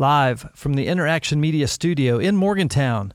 live 0.00 0.48
from 0.54 0.72
the 0.72 0.86
Interaction 0.86 1.38
Media 1.42 1.68
Studio 1.68 2.16
in 2.16 2.34
Morgantown. 2.34 3.12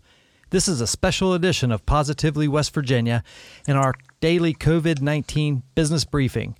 This 0.51 0.67
is 0.67 0.81
a 0.81 0.85
special 0.85 1.33
edition 1.33 1.71
of 1.71 1.83
Positively 1.87 2.47
West 2.47 2.75
Virginia 2.75 3.23
and 3.67 3.75
our 3.75 3.95
daily 4.21 4.53
COVID 4.53 5.01
19 5.01 5.63
business 5.73 6.05
briefing. 6.05 6.55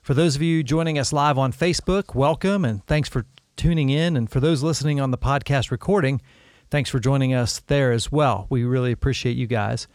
For 0.00 0.14
those 0.14 0.36
of 0.36 0.42
you 0.42 0.62
joining 0.62 0.96
us 0.96 1.12
live 1.12 1.38
on 1.38 1.52
Facebook, 1.52 2.14
welcome 2.14 2.64
and 2.64 2.86
thanks 2.86 3.08
for 3.08 3.26
tuning 3.56 3.90
in. 3.90 4.16
And 4.16 4.30
for 4.30 4.38
those 4.38 4.62
listening 4.62 5.00
on 5.00 5.10
the 5.10 5.18
podcast 5.18 5.72
recording, 5.72 6.22
thanks 6.70 6.88
for 6.88 7.00
joining 7.00 7.34
us 7.34 7.58
there 7.66 7.90
as 7.90 8.12
well. 8.12 8.46
We 8.50 8.62
really 8.62 8.92
appreciate 8.92 9.36
you 9.36 9.48
guys. 9.48 9.88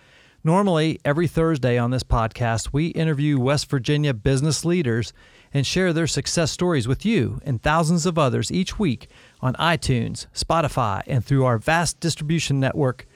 Normally, 0.44 1.00
every 1.06 1.30
Thursday 1.30 1.78
on 1.78 1.92
this 1.92 2.04
podcast, 2.04 2.74
we 2.74 2.88
interview 2.88 3.40
West 3.40 3.70
Virginia 3.70 4.14
business 4.14 4.66
leaders 4.66 5.14
and 5.54 5.66
share 5.66 5.94
their 5.94 6.08
success 6.08 6.52
stories 6.52 6.88
with 6.88 7.06
you 7.06 7.40
and 7.44 7.62
thousands 7.62 8.06
of 8.06 8.18
others 8.18 8.52
each 8.52 8.78
week 8.78 9.08
on 9.42 9.54
iTunes, 9.56 10.28
Spotify, 10.34 11.02
and 11.08 11.26
through 11.26 11.46
our 11.46 11.58
vast 11.58 12.00
distribution 12.00 12.60
network 12.60 13.08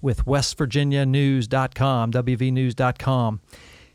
with 0.00 0.24
westvirginianews.com, 0.24 2.12
wvnews.com. 2.12 3.40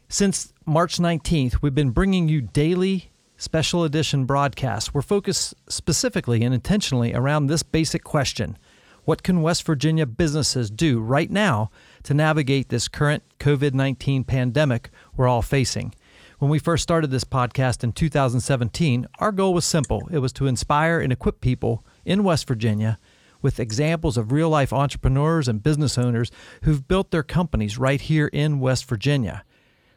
Since 0.09 0.53
March 0.65 0.97
19th, 0.97 1.61
we've 1.61 1.75
been 1.75 1.91
bringing 1.91 2.29
you 2.29 2.41
daily 2.41 3.11
special 3.37 3.83
edition 3.83 4.25
broadcasts. 4.25 4.93
We're 4.93 5.01
focused 5.01 5.53
specifically 5.67 6.43
and 6.43 6.53
intentionally 6.53 7.13
around 7.13 7.47
this 7.47 7.63
basic 7.63 8.03
question 8.03 8.57
What 9.05 9.23
can 9.23 9.41
West 9.41 9.63
Virginia 9.65 10.05
businesses 10.05 10.69
do 10.69 10.99
right 10.99 11.29
now 11.29 11.71
to 12.03 12.13
navigate 12.13 12.69
this 12.69 12.87
current 12.87 13.23
COVID 13.39 13.73
19 13.73 14.23
pandemic 14.23 14.89
we're 15.15 15.27
all 15.27 15.41
facing? 15.41 15.93
When 16.43 16.49
we 16.49 16.59
first 16.59 16.83
started 16.83 17.09
this 17.09 17.23
podcast 17.23 17.85
in 17.85 17.93
2017, 17.93 19.07
our 19.19 19.31
goal 19.31 19.53
was 19.53 19.63
simple 19.63 20.09
it 20.11 20.17
was 20.17 20.33
to 20.33 20.45
inspire 20.45 20.99
and 20.99 21.09
equip 21.09 21.39
people 21.39 21.85
in 22.03 22.25
West 22.25 22.49
Virginia 22.49 22.99
with 23.41 23.61
examples 23.61 24.17
of 24.17 24.33
real 24.33 24.49
life 24.49 24.73
entrepreneurs 24.73 25.47
and 25.47 25.63
business 25.63 25.97
owners 25.97 26.31
who've 26.63 26.85
built 26.85 27.11
their 27.11 27.23
companies 27.23 27.77
right 27.77 28.01
here 28.01 28.27
in 28.27 28.59
West 28.59 28.83
Virginia. 28.89 29.45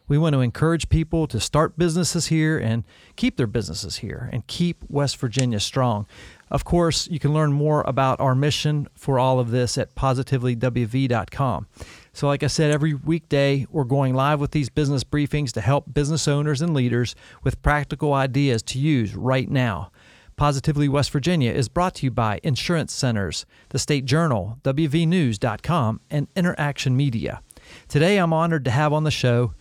We 0.06 0.18
want 0.18 0.34
to 0.34 0.40
encourage 0.40 0.88
people 0.88 1.26
to 1.26 1.40
start 1.40 1.76
businesses 1.76 2.28
here 2.28 2.56
and 2.58 2.84
keep 3.16 3.36
their 3.36 3.48
businesses 3.48 3.96
here 3.96 4.30
and 4.32 4.46
keep 4.46 4.84
West 4.88 5.16
Virginia 5.16 5.58
strong. 5.58 6.06
Of 6.50 6.64
course, 6.64 7.08
you 7.08 7.18
can 7.18 7.32
learn 7.32 7.52
more 7.52 7.82
about 7.86 8.20
our 8.20 8.34
mission 8.34 8.88
for 8.94 9.18
all 9.18 9.40
of 9.40 9.50
this 9.50 9.76
at 9.76 9.94
positivelywv.com. 9.94 11.66
So, 12.12 12.26
like 12.26 12.42
I 12.42 12.46
said, 12.46 12.70
every 12.70 12.94
weekday 12.94 13.66
we're 13.70 13.84
going 13.84 14.14
live 14.14 14.40
with 14.40 14.52
these 14.52 14.70
business 14.70 15.04
briefings 15.04 15.52
to 15.52 15.60
help 15.60 15.92
business 15.92 16.28
owners 16.28 16.62
and 16.62 16.72
leaders 16.72 17.14
with 17.42 17.62
practical 17.62 18.14
ideas 18.14 18.62
to 18.64 18.78
use 18.78 19.14
right 19.14 19.50
now. 19.50 19.90
Positively 20.36 20.88
West 20.88 21.10
Virginia 21.10 21.50
is 21.50 21.68
brought 21.68 21.94
to 21.96 22.06
you 22.06 22.10
by 22.10 22.40
Insurance 22.42 22.92
Centers, 22.92 23.46
the 23.70 23.78
State 23.78 24.04
Journal, 24.04 24.58
WVNews.com, 24.64 26.00
and 26.10 26.28
Interaction 26.36 26.96
Media. 26.96 27.40
Today 27.88 28.18
I'm 28.18 28.34
honored 28.34 28.64
to 28.66 28.70
have 28.70 28.92
on 28.92 29.04
the 29.04 29.10
show 29.10 29.54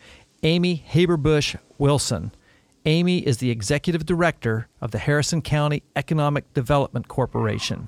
Amy 0.43 0.83
Haberbosch 0.91 1.57
Wilson. 1.77 2.31
Amy 2.85 3.19
is 3.19 3.37
the 3.37 3.49
executive 3.49 4.05
director 4.05 4.67
of 4.79 4.91
the 4.91 4.99
Harrison 4.99 5.41
County 5.41 5.81
Economic 5.95 6.53
Development 6.53 7.07
Corporation, 7.07 7.87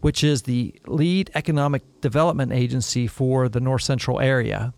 which 0.00 0.22
is 0.22 0.42
the 0.42 0.74
lead 0.86 1.30
economic 1.34 1.82
development 2.02 2.52
agency 2.52 3.06
for 3.06 3.48
the 3.48 3.60
North 3.60 3.82
Central 3.82 4.20
area. 4.20 4.74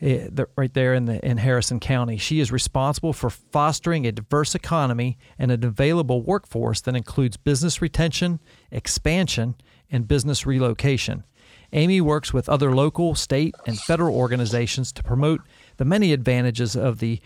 Eh, 0.00 0.28
right 0.56 0.72
there 0.72 0.94
in 0.94 1.04
the 1.04 1.24
in 1.26 1.36
Harrison 1.38 1.80
County, 1.80 2.16
she 2.16 2.40
is 2.40 2.50
responsible 2.50 3.12
for 3.12 3.28
fostering 3.28 4.06
a 4.06 4.12
diverse 4.12 4.54
economy 4.54 5.18
and 5.38 5.50
an 5.50 5.64
available 5.64 6.22
workforce 6.22 6.80
that 6.82 6.96
includes 6.96 7.36
business 7.36 7.82
retention, 7.82 8.40
expansion, 8.70 9.54
and 9.90 10.08
business 10.08 10.46
relocation. 10.46 11.24
Amy 11.72 12.00
works 12.00 12.32
with 12.32 12.48
other 12.48 12.74
local, 12.74 13.14
state, 13.14 13.54
and 13.66 13.78
federal 13.78 14.16
organizations 14.16 14.92
to 14.92 15.02
promote 15.02 15.40
the 15.76 15.84
many 15.84 16.12
advantages 16.12 16.74
of 16.74 17.00
the 17.00 17.20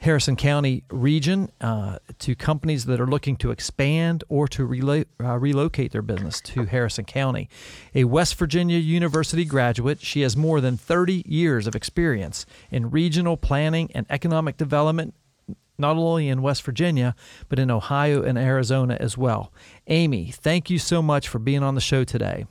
Harrison 0.00 0.34
County 0.34 0.82
region 0.90 1.52
uh, 1.60 1.98
to 2.20 2.34
companies 2.34 2.86
that 2.86 3.00
are 3.00 3.06
looking 3.06 3.36
to 3.36 3.50
expand 3.50 4.24
or 4.30 4.48
to 4.48 4.66
relo- 4.66 5.04
uh, 5.22 5.38
relocate 5.38 5.92
their 5.92 6.02
business 6.02 6.40
to 6.40 6.64
Harrison 6.64 7.04
County. 7.04 7.50
A 7.94 8.04
West 8.04 8.34
Virginia 8.36 8.78
University 8.78 9.44
graduate, 9.44 10.00
she 10.00 10.22
has 10.22 10.38
more 10.38 10.60
than 10.62 10.78
30 10.78 11.22
years 11.26 11.66
of 11.66 11.74
experience 11.74 12.46
in 12.70 12.90
regional 12.90 13.36
planning 13.36 13.90
and 13.94 14.06
economic 14.08 14.56
development. 14.56 15.14
Not 15.76 15.96
only 15.96 16.28
in 16.28 16.42
West 16.42 16.62
Virginia, 16.62 17.14
but 17.48 17.58
in 17.58 17.70
Ohio 17.70 18.22
and 18.22 18.38
Arizona 18.38 18.96
as 19.00 19.18
well. 19.18 19.52
Amy, 19.86 20.30
thank 20.30 20.70
you 20.70 20.78
so 20.78 21.00
much 21.02 21.28
for 21.28 21.38
being 21.38 21.62
on 21.62 21.74
the 21.74 21.80
show 21.80 22.04
today. 22.04 22.46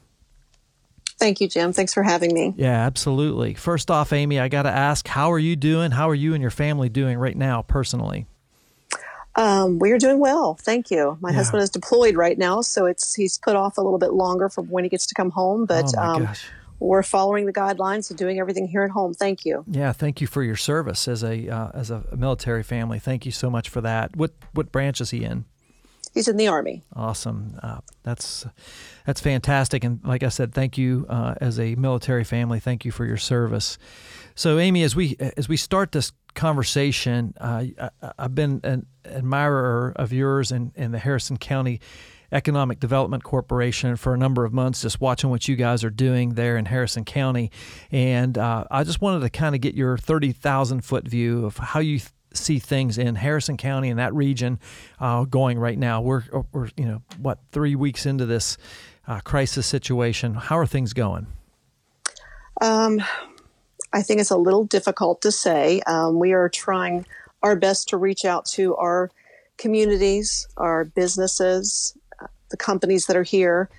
Thank 1.19 1.41
you, 1.41 1.47
Jim. 1.47 1.73
Thanks 1.73 1.93
for 1.93 2.01
having 2.01 2.33
me. 2.33 2.53
Yeah, 2.55 2.85
absolutely. 2.85 3.53
First 3.53 3.91
off, 3.91 4.13
Amy, 4.13 4.39
I 4.39 4.47
got 4.47 4.63
to 4.63 4.69
ask, 4.69 5.07
how 5.07 5.31
are 5.31 5.39
you 5.39 5.55
doing? 5.55 5.91
How 5.91 6.09
are 6.09 6.15
you 6.15 6.33
and 6.33 6.41
your 6.41 6.51
family 6.51 6.87
doing 6.87 7.17
right 7.17 7.35
now, 7.35 7.61
personally? 7.61 8.25
Um, 9.35 9.79
we 9.79 9.91
are 9.91 9.97
doing 9.97 10.19
well, 10.19 10.55
thank 10.55 10.89
you. 10.91 11.17
My 11.21 11.29
yeah. 11.29 11.35
husband 11.35 11.61
is 11.63 11.69
deployed 11.69 12.15
right 12.15 12.37
now, 12.37 12.61
so 12.61 12.85
it's 12.85 13.15
he's 13.15 13.37
put 13.37 13.55
off 13.55 13.77
a 13.77 13.81
little 13.81 13.99
bit 13.99 14.13
longer 14.13 14.49
from 14.49 14.67
when 14.67 14.83
he 14.83 14.89
gets 14.89 15.05
to 15.07 15.15
come 15.15 15.29
home. 15.29 15.65
But 15.65 15.93
oh 15.97 16.01
um, 16.01 16.29
we're 16.79 17.03
following 17.03 17.45
the 17.45 17.53
guidelines 17.53 18.09
and 18.09 18.17
doing 18.17 18.39
everything 18.39 18.67
here 18.67 18.83
at 18.83 18.89
home. 18.89 19.13
Thank 19.13 19.45
you. 19.45 19.63
Yeah, 19.69 19.93
thank 19.93 20.19
you 20.19 20.27
for 20.27 20.43
your 20.43 20.55
service 20.55 21.07
as 21.07 21.23
a 21.23 21.47
uh, 21.47 21.71
as 21.73 21.91
a 21.91 22.03
military 22.15 22.63
family. 22.63 22.99
Thank 22.99 23.25
you 23.25 23.31
so 23.31 23.49
much 23.49 23.69
for 23.69 23.81
that. 23.81 24.15
What 24.15 24.31
what 24.53 24.71
branch 24.71 24.99
is 24.99 25.11
he 25.11 25.23
in? 25.23 25.45
He's 26.19 26.27
in 26.27 26.35
the 26.35 26.49
army. 26.49 26.83
Awesome. 26.97 27.57
Uh, 27.63 27.79
that's 28.03 28.45
that's 29.05 29.21
fantastic. 29.21 29.85
And 29.85 30.01
like 30.03 30.21
I 30.21 30.27
said, 30.27 30.53
thank 30.53 30.77
you 30.77 31.05
uh, 31.07 31.35
as 31.39 31.57
a 31.57 31.75
military 31.75 32.25
family. 32.25 32.59
Thank 32.59 32.83
you 32.83 32.91
for 32.91 33.05
your 33.05 33.15
service. 33.15 33.77
So, 34.35 34.59
Amy, 34.59 34.83
as 34.83 34.97
we 34.97 35.15
as 35.37 35.47
we 35.47 35.55
start 35.55 35.93
this 35.93 36.11
conversation, 36.33 37.35
uh, 37.39 37.63
I, 38.01 38.11
have 38.19 38.35
been 38.35 38.59
an 38.65 38.85
admirer 39.05 39.93
of 39.95 40.11
yours 40.11 40.51
and 40.51 40.73
in, 40.75 40.91
the 40.91 40.99
Harrison 40.99 41.37
County 41.37 41.79
Economic 42.33 42.81
Development 42.81 43.23
Corporation 43.23 43.95
for 43.95 44.13
a 44.13 44.17
number 44.17 44.43
of 44.43 44.51
months, 44.51 44.81
just 44.81 44.99
watching 44.99 45.29
what 45.29 45.47
you 45.47 45.55
guys 45.55 45.85
are 45.85 45.89
doing 45.89 46.31
there 46.33 46.57
in 46.57 46.65
Harrison 46.65 47.05
County. 47.05 47.49
And 47.91 48.37
uh, 48.37 48.65
I 48.69 48.83
just 48.83 48.99
wanted 48.99 49.21
to 49.21 49.29
kind 49.29 49.55
of 49.55 49.61
get 49.61 49.73
your 49.73 49.97
30,000 49.97 50.81
foot 50.81 51.07
view 51.07 51.45
of 51.45 51.55
how 51.55 51.79
you 51.79 51.99
th- 51.99 52.11
see 52.33 52.59
things 52.59 52.97
in 52.97 53.15
Harrison 53.15 53.57
County 53.57 53.89
and 53.89 53.99
that 53.99 54.13
region 54.13 54.59
uh, 54.99 55.23
going 55.25 55.57
right 55.57 55.77
now. 55.77 56.01
We're, 56.01 56.23
we're, 56.51 56.69
you 56.77 56.85
know, 56.85 57.01
what, 57.17 57.39
three 57.51 57.75
weeks 57.75 58.05
into 58.05 58.25
this 58.25 58.57
uh, 59.07 59.19
crisis 59.21 59.65
situation. 59.65 60.35
How 60.35 60.57
are 60.57 60.67
things 60.67 60.93
going? 60.93 61.27
Um, 62.61 63.01
I 63.91 64.01
think 64.01 64.19
it's 64.19 64.29
a 64.29 64.37
little 64.37 64.65
difficult 64.65 65.21
to 65.23 65.31
say. 65.31 65.81
Um, 65.87 66.19
we 66.19 66.33
are 66.33 66.49
trying 66.49 67.05
our 67.41 67.55
best 67.55 67.89
to 67.89 67.97
reach 67.97 68.25
out 68.25 68.45
to 68.45 68.75
our 68.75 69.09
communities, 69.57 70.47
our 70.57 70.85
businesses, 70.85 71.97
uh, 72.21 72.27
the 72.49 72.57
companies 72.57 73.07
that 73.07 73.15
are 73.15 73.23
here, 73.23 73.69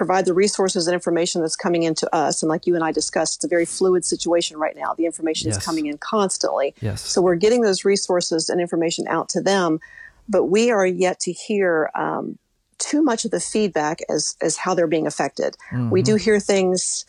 provide 0.00 0.24
the 0.24 0.32
resources 0.32 0.86
and 0.86 0.94
information 0.94 1.42
that's 1.42 1.56
coming 1.56 1.82
into 1.82 2.08
us. 2.16 2.42
And 2.42 2.48
like 2.48 2.66
you 2.66 2.74
and 2.74 2.82
I 2.82 2.90
discussed, 2.90 3.36
it's 3.36 3.44
a 3.44 3.48
very 3.48 3.66
fluid 3.66 4.02
situation 4.02 4.56
right 4.56 4.74
now. 4.74 4.94
The 4.94 5.04
information 5.04 5.48
yes. 5.48 5.58
is 5.58 5.62
coming 5.62 5.84
in 5.84 5.98
constantly. 5.98 6.74
Yes. 6.80 7.02
So 7.02 7.20
we're 7.20 7.36
getting 7.36 7.60
those 7.60 7.84
resources 7.84 8.48
and 8.48 8.62
information 8.62 9.06
out 9.08 9.28
to 9.28 9.42
them, 9.42 9.78
but 10.26 10.44
we 10.44 10.70
are 10.70 10.86
yet 10.86 11.20
to 11.20 11.32
hear 11.32 11.90
um, 11.94 12.38
too 12.78 13.02
much 13.02 13.26
of 13.26 13.30
the 13.30 13.40
feedback 13.40 13.98
as 14.08 14.36
as 14.40 14.56
how 14.56 14.72
they're 14.72 14.86
being 14.86 15.06
affected. 15.06 15.54
Mm-hmm. 15.70 15.90
We 15.90 16.00
do 16.00 16.16
hear 16.16 16.40
things. 16.40 17.04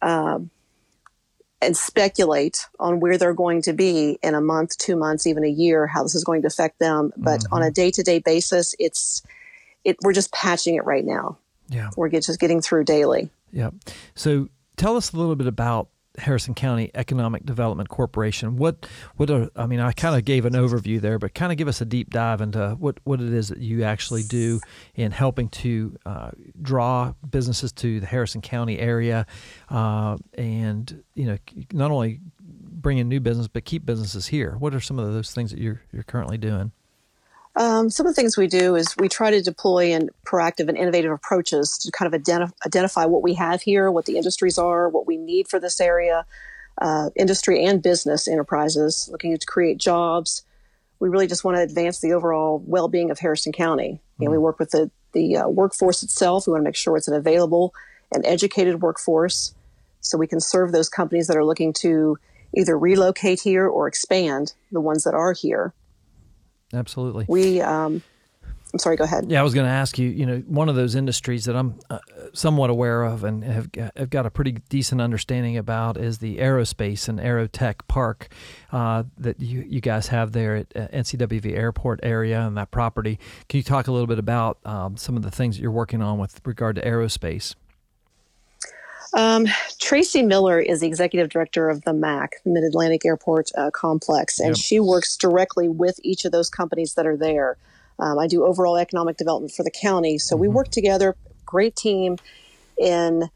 Um, 0.00 0.50
and 1.62 1.74
speculate 1.74 2.66
on 2.78 3.00
where 3.00 3.16
they're 3.16 3.32
going 3.32 3.62
to 3.62 3.72
be 3.72 4.18
in 4.22 4.34
a 4.34 4.42
month, 4.42 4.76
two 4.76 4.94
months, 4.94 5.26
even 5.26 5.42
a 5.42 5.48
year, 5.48 5.86
how 5.86 6.02
this 6.02 6.14
is 6.14 6.22
going 6.22 6.42
to 6.42 6.46
affect 6.46 6.78
them. 6.78 7.12
But 7.16 7.40
mm-hmm. 7.40 7.54
on 7.54 7.62
a 7.62 7.70
day 7.70 7.90
to 7.92 8.02
day 8.02 8.18
basis, 8.18 8.76
it's 8.78 9.22
it, 9.82 9.96
we're 10.02 10.12
just 10.12 10.32
patching 10.32 10.74
it 10.74 10.84
right 10.84 11.04
now. 11.04 11.38
Yeah. 11.68 11.90
We're 11.96 12.08
just 12.08 12.38
getting 12.40 12.60
through 12.60 12.84
daily. 12.84 13.30
Yeah. 13.52 13.70
So 14.14 14.48
tell 14.76 14.96
us 14.96 15.12
a 15.12 15.16
little 15.16 15.36
bit 15.36 15.46
about 15.46 15.88
Harrison 16.18 16.54
County 16.54 16.90
Economic 16.94 17.44
Development 17.44 17.88
Corporation. 17.88 18.56
What 18.56 18.86
what 19.16 19.30
are, 19.30 19.50
I 19.56 19.66
mean, 19.66 19.80
I 19.80 19.92
kind 19.92 20.16
of 20.16 20.24
gave 20.24 20.44
an 20.44 20.54
overview 20.54 21.00
there, 21.00 21.18
but 21.18 21.34
kind 21.34 21.52
of 21.52 21.58
give 21.58 21.68
us 21.68 21.80
a 21.80 21.84
deep 21.84 22.10
dive 22.10 22.40
into 22.40 22.76
what 22.78 22.98
what 23.04 23.20
it 23.20 23.32
is 23.32 23.48
that 23.48 23.58
you 23.58 23.84
actually 23.84 24.22
do 24.22 24.60
in 24.94 25.12
helping 25.12 25.48
to 25.50 25.96
uh, 26.06 26.30
draw 26.60 27.12
businesses 27.28 27.72
to 27.72 28.00
the 28.00 28.06
Harrison 28.06 28.40
County 28.40 28.78
area, 28.78 29.26
uh, 29.68 30.16
and 30.34 31.02
you 31.14 31.26
know 31.26 31.38
not 31.72 31.90
only 31.90 32.20
bring 32.40 32.98
in 32.98 33.08
new 33.08 33.20
business 33.20 33.48
but 33.48 33.64
keep 33.64 33.84
businesses 33.84 34.26
here. 34.26 34.56
What 34.58 34.74
are 34.74 34.80
some 34.80 34.98
of 34.98 35.12
those 35.12 35.32
things 35.32 35.50
that 35.50 35.60
you're 35.60 35.82
you're 35.92 36.02
currently 36.02 36.38
doing? 36.38 36.72
Um, 37.56 37.88
some 37.88 38.06
of 38.06 38.14
the 38.14 38.20
things 38.20 38.36
we 38.36 38.48
do 38.48 38.76
is 38.76 38.94
we 38.98 39.08
try 39.08 39.30
to 39.30 39.40
deploy 39.40 39.94
and 39.94 40.10
proactive 40.26 40.68
and 40.68 40.76
innovative 40.76 41.10
approaches 41.10 41.78
to 41.78 41.90
kind 41.90 42.12
of 42.12 42.20
identif- 42.20 42.52
identify 42.66 43.06
what 43.06 43.22
we 43.22 43.32
have 43.34 43.62
here, 43.62 43.90
what 43.90 44.04
the 44.04 44.18
industries 44.18 44.58
are, 44.58 44.90
what 44.90 45.06
we 45.06 45.16
need 45.16 45.48
for 45.48 45.58
this 45.58 45.80
area, 45.80 46.26
uh, 46.82 47.08
industry 47.16 47.64
and 47.64 47.82
business 47.82 48.28
enterprises 48.28 49.08
looking 49.10 49.36
to 49.36 49.46
create 49.46 49.78
jobs. 49.78 50.42
we 50.98 51.10
really 51.10 51.26
just 51.26 51.44
want 51.44 51.56
to 51.56 51.62
advance 51.62 52.00
the 52.00 52.12
overall 52.12 52.62
well-being 52.66 53.10
of 53.10 53.18
Harrison 53.18 53.52
County. 53.52 53.92
Mm-hmm. 53.92 54.22
You 54.22 54.28
know, 54.28 54.32
we 54.32 54.38
work 54.38 54.58
with 54.58 54.70
the 54.70 54.90
the 55.12 55.36
uh, 55.36 55.48
workforce 55.48 56.02
itself. 56.02 56.46
We 56.46 56.52
want 56.52 56.62
to 56.62 56.68
make 56.68 56.76
sure 56.76 56.96
it's 56.96 57.08
an 57.08 57.14
available 57.14 57.74
and 58.12 58.24
educated 58.26 58.82
workforce, 58.82 59.54
so 60.00 60.18
we 60.18 60.26
can 60.26 60.40
serve 60.40 60.72
those 60.72 60.90
companies 60.90 61.26
that 61.28 61.36
are 61.36 61.44
looking 61.44 61.72
to 61.74 62.18
either 62.54 62.78
relocate 62.78 63.40
here 63.40 63.66
or 63.66 63.88
expand 63.88 64.52
the 64.72 64.80
ones 64.80 65.04
that 65.04 65.14
are 65.14 65.32
here. 65.32 65.72
Absolutely. 66.76 67.26
We 67.28 67.60
um, 67.60 68.02
I'm 68.76 68.78
sorry, 68.78 68.96
go 68.96 69.04
ahead. 69.04 69.30
Yeah, 69.30 69.40
I 69.40 69.42
was 69.42 69.54
going 69.54 69.66
to 69.66 69.72
ask 69.72 69.96
you, 69.96 70.08
you 70.08 70.26
know, 70.26 70.38
one 70.40 70.68
of 70.68 70.74
those 70.74 70.96
industries 70.96 71.44
that 71.44 71.56
I'm 71.56 71.78
uh, 71.88 71.98
somewhat 72.34 72.68
aware 72.68 73.04
of 73.04 73.24
and 73.24 73.42
have, 73.44 73.70
have 73.96 74.10
got 74.10 74.26
a 74.26 74.30
pretty 74.30 74.52
decent 74.68 75.00
understanding 75.00 75.56
about 75.56 75.96
is 75.96 76.18
the 76.18 76.38
aerospace 76.38 77.08
and 77.08 77.18
aerotech 77.18 77.76
park 77.88 78.28
uh, 78.72 79.04
that 79.18 79.40
you, 79.40 79.64
you 79.66 79.80
guys 79.80 80.08
have 80.08 80.32
there 80.32 80.56
at 80.56 80.66
uh, 80.76 80.88
NCWV 80.88 81.56
Airport 81.56 82.00
area 82.02 82.40
and 82.40 82.56
that 82.56 82.70
property. 82.70 83.18
Can 83.48 83.58
you 83.58 83.64
talk 83.64 83.86
a 83.86 83.92
little 83.92 84.08
bit 84.08 84.18
about 84.18 84.58
um, 84.66 84.98
some 84.98 85.16
of 85.16 85.22
the 85.22 85.30
things 85.30 85.56
that 85.56 85.62
you're 85.62 85.70
working 85.70 86.02
on 86.02 86.18
with 86.18 86.40
regard 86.44 86.76
to 86.76 86.82
aerospace? 86.82 87.54
Um, 89.16 89.46
Tracy 89.78 90.22
Miller 90.22 90.60
is 90.60 90.80
the 90.80 90.86
executive 90.86 91.30
director 91.30 91.70
of 91.70 91.82
the 91.82 91.94
MAC, 91.94 92.34
Mid 92.44 92.62
Atlantic 92.64 93.04
Airport 93.06 93.50
uh, 93.56 93.70
Complex, 93.70 94.38
and 94.38 94.50
yep. 94.50 94.56
she 94.58 94.78
works 94.78 95.16
directly 95.16 95.68
with 95.68 95.98
each 96.02 96.26
of 96.26 96.32
those 96.32 96.50
companies 96.50 96.94
that 96.94 97.06
are 97.06 97.16
there. 97.16 97.56
Um, 97.98 98.18
I 98.18 98.26
do 98.26 98.44
overall 98.44 98.76
economic 98.76 99.16
development 99.16 99.54
for 99.54 99.62
the 99.62 99.70
county. 99.70 100.18
So 100.18 100.34
mm-hmm. 100.34 100.42
we 100.42 100.48
work 100.48 100.68
together, 100.68 101.16
great 101.46 101.74
team, 101.76 102.18
in 102.78 103.30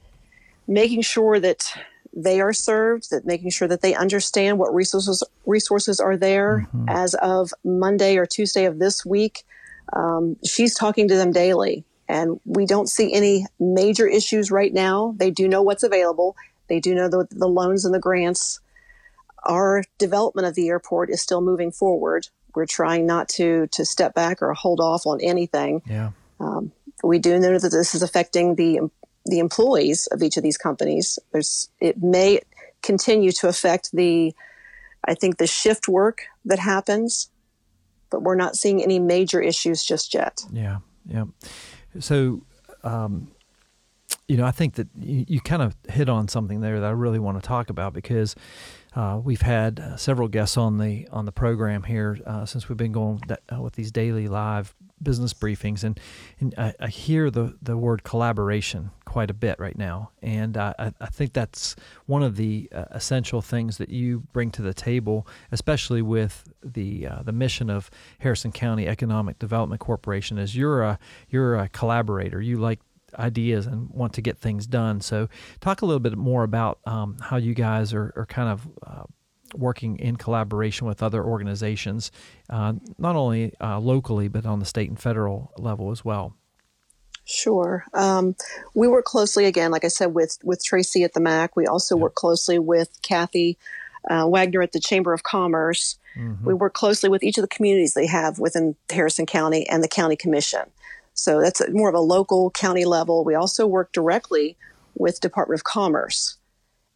making 0.69 1.01
sure 1.01 1.41
that 1.41 1.73
they 2.13 2.43
are 2.43 2.53
served, 2.53 3.11
that 3.11 3.25
making 3.25 3.49
sure 3.49 3.67
that 3.67 3.81
they 3.81 3.95
understand 3.95 4.59
what 4.59 4.75
resources 4.75 5.25
resources 5.47 5.99
are 5.99 6.19
there. 6.19 6.69
Mm-hmm. 6.75 6.91
As 6.91 7.15
of 7.15 7.55
Monday 7.65 8.19
or 8.19 8.27
Tuesday 8.27 8.67
of 8.67 8.79
this 8.79 9.07
week, 9.07 9.45
um, 9.95 10.37
she's 10.45 10.75
talking 10.75 11.09
to 11.09 11.17
them 11.17 11.33
daily, 11.33 11.85
and 12.11 12.41
we 12.45 12.67
don't 12.67 12.89
see 12.89 13.13
any 13.13 13.47
major 13.59 14.07
issues 14.07 14.51
right 14.51 14.73
now. 14.73 15.15
They 15.17 15.31
do 15.31 15.49
know 15.49 15.63
what's 15.63 15.83
available. 15.83 16.37
They 16.69 16.81
do 16.81 16.95
know 16.95 17.09
the, 17.09 17.27
the 17.31 17.49
loans 17.49 17.85
and 17.85 17.95
the 17.95 18.01
grants. 18.01 18.61
Our 19.45 19.85
development 19.99 20.47
of 20.47 20.55
the 20.55 20.69
airport 20.69 21.11
is 21.11 21.23
still 21.23 21.41
moving 21.41 21.73
forward 21.73 22.29
we're 22.55 22.67
trying 22.67 23.07
not 23.07 23.29
to 23.29 23.67
to 23.69 23.85
step 23.85 24.15
back 24.15 24.43
or 24.43 24.53
hold 24.55 24.81
off 24.81 25.07
on 25.07 25.21
anything. 25.21 25.83
Yeah. 25.87 26.11
Um, 26.39 26.73
we 27.03 27.19
do 27.19 27.39
know 27.39 27.59
that 27.59 27.71
this 27.71 27.95
is 27.95 28.03
affecting 28.03 28.57
the 28.57 28.91
the 29.27 29.39
employees 29.39 30.07
of 30.09 30.23
each 30.23 30.37
of 30.37 30.43
these 30.43 30.59
companies. 30.59 31.19
There's 31.33 31.69
it 31.81 32.03
may 32.03 32.41
continue 32.83 33.33
to 33.33 33.49
affect 33.49 33.91
the 33.93 34.35
I 35.05 35.15
think 35.15 35.39
the 35.39 35.47
shift 35.47 35.89
work 35.89 36.23
that 36.45 36.59
happens, 36.59 37.31
but 38.11 38.23
we're 38.23 38.35
not 38.35 38.57
seeing 38.57 38.83
any 38.83 38.99
major 38.99 39.41
issues 39.41 39.83
just 39.83 40.15
yet. 40.15 40.43
Yeah, 40.53 40.79
yeah. 41.07 41.25
So, 41.99 42.43
um, 42.85 43.31
you 44.29 44.37
know, 44.37 44.45
I 44.45 44.51
think 44.51 44.75
that 44.75 44.89
you, 44.99 45.25
you 45.27 45.41
kind 45.41 45.63
of 45.63 45.77
hit 45.89 46.09
on 46.09 46.29
something 46.29 46.61
there 46.61 46.81
that 46.81 46.87
I 46.87 46.91
really 46.91 47.19
want 47.19 47.41
to 47.41 47.47
talk 47.47 47.71
about 47.71 47.93
because 47.93 48.37
uh, 48.95 49.21
we've 49.23 49.43
had 49.43 49.81
uh, 49.81 49.97
several 49.97 50.29
guests 50.29 50.57
on 50.57 50.79
the 50.79 51.07
on 51.13 51.25
the 51.25 51.33
program 51.33 51.85
here 51.85 52.19
uh, 52.27 52.45
since 52.45 52.69
we've 52.69 52.79
been 52.79 52.93
going 52.93 53.23
that, 53.29 53.43
uh, 53.53 53.61
with 53.61 53.75
these 53.75 53.91
daily 53.91 54.29
live 54.29 54.75
business 55.03 55.33
briefings, 55.33 55.83
and, 55.83 55.99
and 56.41 56.55
I, 56.59 56.75
I, 56.81 56.89
hear 56.89 57.31
the 57.31 57.57
the 57.63 57.77
word 57.77 58.03
collaboration 58.03 58.91
quite 59.05 59.31
a 59.31 59.35
bit 59.35 59.59
right 59.59 59.77
now, 59.79 60.11
and 60.23 60.57
I, 60.57 60.93
I 61.01 61.07
think 61.07 61.33
that's 61.33 61.77
one 62.07 62.23
of 62.23 62.37
the 62.37 62.69
uh, 62.75 62.85
essential 62.91 63.41
things 63.41 63.79
that 63.79 63.91
you 63.91 64.25
bring 64.33 64.51
to 64.53 64.63
the 64.63 64.75
table, 64.75 65.27
especially 65.53 66.03
with 66.03 66.53
the 66.63 67.07
uh, 67.07 67.23
the 67.23 67.33
mission 67.33 67.71
of 67.71 67.91
Harrison 68.19 68.53
County 68.53 68.89
Economic 68.89 69.39
Development 69.39 69.81
Corporation. 69.81 70.37
Is 70.37 70.57
you're 70.57 70.83
a 70.83 70.99
you're 71.29 71.57
a 71.57 71.69
collaborator. 71.69 72.41
You 72.41 72.59
like 72.59 72.81
ideas 73.19 73.67
and 73.67 73.91
want 73.91 74.13
to 74.15 74.23
get 74.23 74.39
things 74.39 74.67
done. 74.67 75.01
So, 75.01 75.29
talk 75.61 75.83
a 75.83 75.87
little 75.87 76.01
bit 76.01 76.17
more 76.17 76.45
about 76.45 76.79
um, 76.87 77.17
how 77.21 77.37
you 77.37 77.55
guys 77.55 77.93
are, 77.93 78.13
are 78.17 78.27
kind 78.27 78.49
of 78.49 78.69
uh, 78.87 79.05
working 79.55 79.99
in 79.99 80.17
collaboration 80.17 80.87
with 80.87 81.03
other 81.03 81.25
organizations, 81.25 82.11
uh, 82.49 82.75
not 82.99 83.17
only 83.17 83.53
uh, 83.61 83.79
locally, 83.81 84.29
but 84.29 84.47
on 84.47 84.59
the 84.59 84.67
state 84.67 84.89
and 84.89 84.99
federal 84.99 85.53
level 85.59 85.91
as 85.91 86.05
well. 86.05 86.37
Sure. 87.25 87.85
Um, 87.95 88.35
we 88.75 88.89
work 88.89 89.05
closely 89.05 89.45
again, 89.45 89.71
like 89.71 89.85
I 89.85 89.89
said, 89.89 90.15
with 90.15 90.39
with 90.43 90.65
Tracy 90.65 91.05
at 91.05 91.15
the 91.15 91.21
MAC. 91.21 91.55
We 91.55 91.67
also 91.67 91.97
work 91.97 92.15
closely 92.15 92.59
with 92.59 92.99
Kathy 93.03 93.57
uh, 94.09 94.27
Wagner 94.27 94.63
at 94.63 94.73
the 94.73 94.81
Chamber 94.81 95.13
of 95.13 95.23
Commerce. 95.23 95.99
Mm-hmm. 96.17 96.45
We 96.45 96.55
work 96.55 96.75
closely 96.75 97.09
with 97.09 97.23
each 97.23 97.39
of 97.39 97.43
the 97.43 97.49
communities 97.49 97.95
they 97.95 98.07
have 98.07 98.39
within 98.39 98.75
Harrison 98.91 99.27
County 99.27 99.69
and 99.69 99.83
the 99.83 99.89
County 99.89 100.17
Commission. 100.17 100.63
So 101.15 101.41
that's 101.41 101.63
more 101.71 101.89
of 101.89 101.95
a 101.95 102.01
local 102.01 102.51
county 102.51 102.85
level. 102.85 103.25
We 103.25 103.35
also 103.35 103.67
work 103.67 103.93
directly 103.93 104.57
with 104.95 105.21
Department 105.21 105.61
of 105.61 105.65
Commerce. 105.65 106.37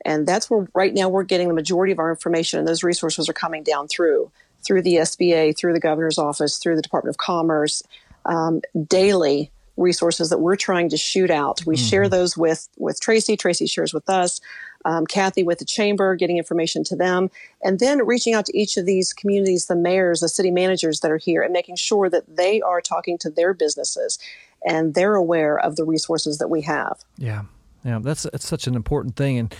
And 0.05 0.26
that's 0.26 0.50
where 0.50 0.69
right 0.75 0.93
now 0.93 1.08
we're 1.08 1.25
getting 1.25 1.49
the 1.49 1.55
majority 1.55 1.93
of 1.93 1.99
our 1.99 2.11
information 2.11 2.58
and 2.58 2.69
those 2.69 2.82
resources 2.82 3.28
are 3.28 3.34
coming 3.34 3.62
down 3.62 3.88
through, 3.88 4.31
through 4.64 4.82
the 4.82 4.96
SBA, 4.96 5.56
through 5.56 5.72
the 5.72 5.81
governor's 5.81 6.19
office, 6.19 6.58
through 6.58 6.76
the 6.76 6.82
Department 6.82 7.14
of 7.14 7.19
Commerce, 7.19 7.82
um, 8.26 8.61
daily 8.87 9.50
resources 9.76 10.31
that 10.31 10.38
we're 10.38 10.56
trying 10.56 10.88
to 10.90 10.96
shoot 10.96 11.31
out. 11.31 11.64
We 11.67 11.76
mm-hmm. 11.76 11.87
share 11.87 12.08
those 12.08 12.37
with, 12.37 12.69
with 12.78 13.00
Tracy. 13.00 13.37
Tracy 13.37 13.67
shares 13.67 13.94
with 13.94 14.08
us 14.08 14.40
um, 14.84 15.06
Kathy 15.06 15.42
with 15.42 15.58
the 15.58 15.64
chamber, 15.64 16.14
getting 16.16 16.38
information 16.38 16.84
to 16.84 16.96
them, 16.96 17.31
and 17.62 17.78
then 17.78 18.04
reaching 18.06 18.34
out 18.34 18.46
to 18.46 18.58
each 18.58 18.76
of 18.76 18.86
these 18.86 19.12
communities, 19.12 19.66
the 19.66 19.76
mayors, 19.76 20.20
the 20.20 20.28
city 20.28 20.50
managers 20.50 21.00
that 21.00 21.10
are 21.10 21.19
here, 21.19 21.42
and 21.42 21.52
making 21.52 21.76
sure 21.76 22.08
that 22.10 22.36
they 22.36 22.60
are 22.60 22.81
talking 22.81 23.19
to 23.19 23.31
their 23.31 23.54
businesses 23.54 24.19
and 24.64 24.94
they're 24.94 25.14
aware 25.14 25.58
of 25.58 25.76
the 25.76 25.84
resources 25.84 26.38
that 26.38 26.48
we 26.48 26.62
have. 26.62 27.04
Yeah, 27.19 27.42
yeah, 27.84 27.98
that's 28.02 28.25
that's 28.25 28.46
such 28.46 28.66
an 28.66 28.75
important 28.75 29.16
thing. 29.16 29.38
And 29.38 29.54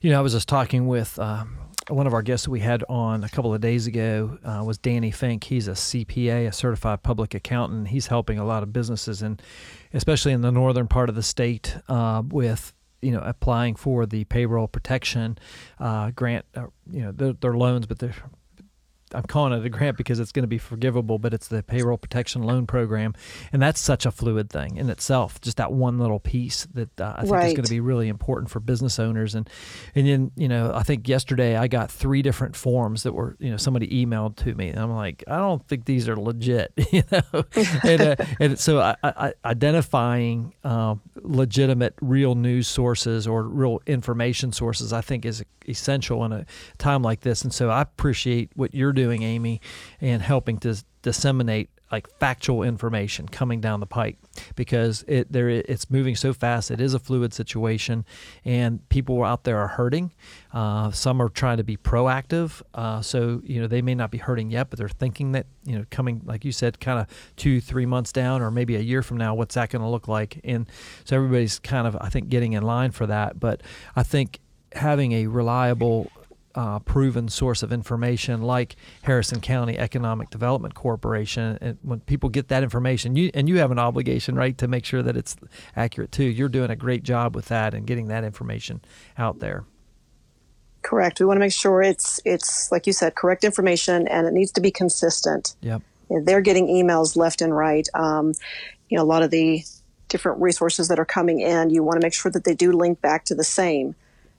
you 0.00 0.10
know, 0.10 0.18
I 0.18 0.22
was 0.22 0.32
just 0.32 0.48
talking 0.48 0.86
with. 0.86 1.18
Uh, 1.18 1.44
one 1.88 2.06
of 2.06 2.14
our 2.14 2.22
guests 2.22 2.44
that 2.44 2.50
we 2.52 2.60
had 2.60 2.84
on 2.88 3.24
a 3.24 3.28
couple 3.28 3.52
of 3.52 3.60
days 3.60 3.88
ago 3.88 4.38
uh, 4.44 4.62
was 4.64 4.78
Danny 4.78 5.10
Fink. 5.10 5.42
He's 5.42 5.66
a 5.66 5.72
CPA, 5.72 6.46
a 6.46 6.52
certified 6.52 7.02
public 7.02 7.34
accountant. 7.34 7.88
He's 7.88 8.06
helping 8.06 8.38
a 8.38 8.44
lot 8.44 8.62
of 8.62 8.72
businesses, 8.72 9.20
and 9.20 9.42
especially 9.92 10.32
in 10.32 10.42
the 10.42 10.52
northern 10.52 10.86
part 10.86 11.08
of 11.08 11.16
the 11.16 11.24
state, 11.24 11.76
uh, 11.88 12.22
with 12.24 12.72
you 13.02 13.10
know 13.10 13.20
applying 13.20 13.74
for 13.74 14.06
the 14.06 14.24
payroll 14.24 14.68
protection 14.68 15.36
uh, 15.78 16.10
grant. 16.12 16.46
Uh, 16.54 16.66
you 16.90 17.02
know, 17.02 17.12
they're, 17.12 17.34
they're 17.34 17.56
loans, 17.56 17.86
but 17.86 17.98
they're 17.98 18.14
I'm 19.14 19.22
calling 19.24 19.52
it 19.52 19.64
a 19.64 19.68
grant 19.68 19.96
because 19.96 20.20
it's 20.20 20.32
going 20.32 20.44
to 20.44 20.48
be 20.48 20.58
forgivable, 20.58 21.18
but 21.18 21.34
it's 21.34 21.48
the 21.48 21.62
payroll 21.62 21.98
protection 21.98 22.42
loan 22.42 22.66
program, 22.66 23.14
and 23.52 23.60
that's 23.60 23.80
such 23.80 24.06
a 24.06 24.10
fluid 24.10 24.50
thing 24.50 24.76
in 24.76 24.90
itself. 24.90 25.40
Just 25.40 25.56
that 25.58 25.72
one 25.72 25.98
little 25.98 26.20
piece 26.20 26.66
that 26.74 27.00
uh, 27.00 27.14
I 27.16 27.20
think 27.22 27.32
right. 27.32 27.46
is 27.48 27.54
going 27.54 27.64
to 27.64 27.70
be 27.70 27.80
really 27.80 28.08
important 28.08 28.50
for 28.50 28.60
business 28.60 28.98
owners. 28.98 29.34
And 29.34 29.48
and 29.94 30.06
then 30.06 30.30
you 30.36 30.48
know 30.48 30.72
I 30.74 30.82
think 30.82 31.08
yesterday 31.08 31.56
I 31.56 31.68
got 31.68 31.90
three 31.90 32.22
different 32.22 32.56
forms 32.56 33.02
that 33.02 33.12
were 33.12 33.36
you 33.38 33.50
know 33.50 33.56
somebody 33.56 33.88
emailed 33.88 34.36
to 34.36 34.54
me, 34.54 34.68
and 34.68 34.78
I'm 34.78 34.92
like 34.92 35.24
I 35.28 35.36
don't 35.36 35.66
think 35.68 35.84
these 35.84 36.08
are 36.08 36.16
legit, 36.16 36.72
you 36.92 37.02
know. 37.10 37.44
and, 37.84 38.00
uh, 38.00 38.16
and 38.40 38.58
so 38.58 38.80
I, 38.80 38.96
I, 39.02 39.32
identifying 39.44 40.54
uh, 40.64 40.94
legitimate, 41.16 41.94
real 42.00 42.34
news 42.34 42.68
sources 42.68 43.26
or 43.26 43.42
real 43.42 43.80
information 43.86 44.52
sources 44.52 44.92
I 44.92 45.00
think 45.00 45.24
is 45.24 45.44
essential 45.68 46.24
in 46.24 46.32
a 46.32 46.46
time 46.78 47.02
like 47.02 47.20
this. 47.20 47.42
And 47.42 47.52
so 47.52 47.70
I 47.70 47.82
appreciate 47.82 48.50
what 48.54 48.74
you're 48.74 48.92
doing 48.92 49.01
doing, 49.02 49.22
Amy, 49.22 49.60
and 50.00 50.22
helping 50.22 50.58
to 50.58 50.76
disseminate 51.02 51.68
like 51.92 52.08
factual 52.18 52.62
information 52.62 53.28
coming 53.28 53.60
down 53.60 53.80
the 53.80 53.86
pike 53.86 54.16
because 54.56 55.04
it 55.06 55.30
there 55.30 55.50
it's 55.50 55.90
moving 55.90 56.16
so 56.16 56.32
fast. 56.32 56.70
It 56.70 56.80
is 56.80 56.94
a 56.94 56.98
fluid 56.98 57.34
situation, 57.34 58.06
and 58.46 58.88
people 58.88 59.22
out 59.22 59.44
there 59.44 59.58
are 59.58 59.68
hurting. 59.68 60.12
Uh, 60.52 60.90
some 60.90 61.20
are 61.20 61.28
trying 61.28 61.58
to 61.58 61.64
be 61.64 61.76
proactive, 61.76 62.62
uh, 62.72 63.02
so 63.02 63.42
you 63.44 63.60
know 63.60 63.66
they 63.66 63.82
may 63.82 63.94
not 63.94 64.10
be 64.10 64.18
hurting 64.18 64.50
yet, 64.50 64.70
but 64.70 64.78
they're 64.78 64.88
thinking 64.88 65.32
that 65.32 65.46
you 65.64 65.76
know 65.76 65.84
coming 65.90 66.22
like 66.24 66.46
you 66.46 66.52
said, 66.52 66.80
kind 66.80 66.98
of 66.98 67.06
two 67.36 67.60
three 67.60 67.86
months 67.86 68.10
down, 68.10 68.40
or 68.40 68.50
maybe 68.50 68.74
a 68.76 68.80
year 68.80 69.02
from 69.02 69.18
now, 69.18 69.34
what's 69.34 69.54
that 69.54 69.68
going 69.68 69.82
to 69.82 69.88
look 69.88 70.08
like? 70.08 70.40
And 70.44 70.66
so 71.04 71.16
everybody's 71.16 71.58
kind 71.58 71.86
of 71.86 71.96
I 72.00 72.08
think 72.08 72.30
getting 72.30 72.54
in 72.54 72.62
line 72.62 72.92
for 72.92 73.06
that. 73.06 73.38
But 73.38 73.62
I 73.94 74.02
think 74.02 74.38
having 74.74 75.12
a 75.12 75.26
reliable 75.26 76.10
uh, 76.54 76.78
proven 76.80 77.28
source 77.28 77.62
of 77.62 77.72
information 77.72 78.42
like 78.42 78.76
Harrison 79.02 79.40
County 79.40 79.78
Economic 79.78 80.30
Development 80.30 80.74
Corporation. 80.74 81.58
And 81.60 81.78
when 81.82 82.00
people 82.00 82.28
get 82.28 82.48
that 82.48 82.62
information, 82.62 83.16
you 83.16 83.30
and 83.34 83.48
you 83.48 83.58
have 83.58 83.70
an 83.70 83.78
obligation, 83.78 84.34
right, 84.34 84.56
to 84.58 84.68
make 84.68 84.84
sure 84.84 85.02
that 85.02 85.16
it's 85.16 85.36
accurate 85.76 86.12
too. 86.12 86.24
You're 86.24 86.48
doing 86.48 86.70
a 86.70 86.76
great 86.76 87.02
job 87.02 87.34
with 87.34 87.46
that 87.46 87.74
and 87.74 87.86
getting 87.86 88.08
that 88.08 88.24
information 88.24 88.80
out 89.16 89.40
there. 89.40 89.64
Correct. 90.82 91.20
We 91.20 91.26
want 91.26 91.36
to 91.36 91.40
make 91.40 91.52
sure 91.52 91.80
it's 91.82 92.20
it's 92.24 92.70
like 92.72 92.86
you 92.86 92.92
said, 92.92 93.14
correct 93.14 93.44
information, 93.44 94.08
and 94.08 94.26
it 94.26 94.32
needs 94.32 94.52
to 94.52 94.60
be 94.60 94.70
consistent. 94.70 95.54
Yep. 95.60 95.82
They're 96.24 96.40
getting 96.40 96.66
emails 96.66 97.16
left 97.16 97.40
and 97.40 97.56
right. 97.56 97.88
Um, 97.94 98.34
you 98.88 98.98
know, 98.98 99.02
a 99.02 99.06
lot 99.06 99.22
of 99.22 99.30
the 99.30 99.62
different 100.08 100.42
resources 100.42 100.88
that 100.88 100.98
are 100.98 101.06
coming 101.06 101.40
in, 101.40 101.70
you 101.70 101.82
want 101.82 101.98
to 101.98 102.04
make 102.04 102.12
sure 102.12 102.30
that 102.30 102.44
they 102.44 102.54
do 102.54 102.72
link 102.72 103.00
back 103.00 103.24
to 103.24 103.34
the 103.34 103.44
same. 103.44 103.94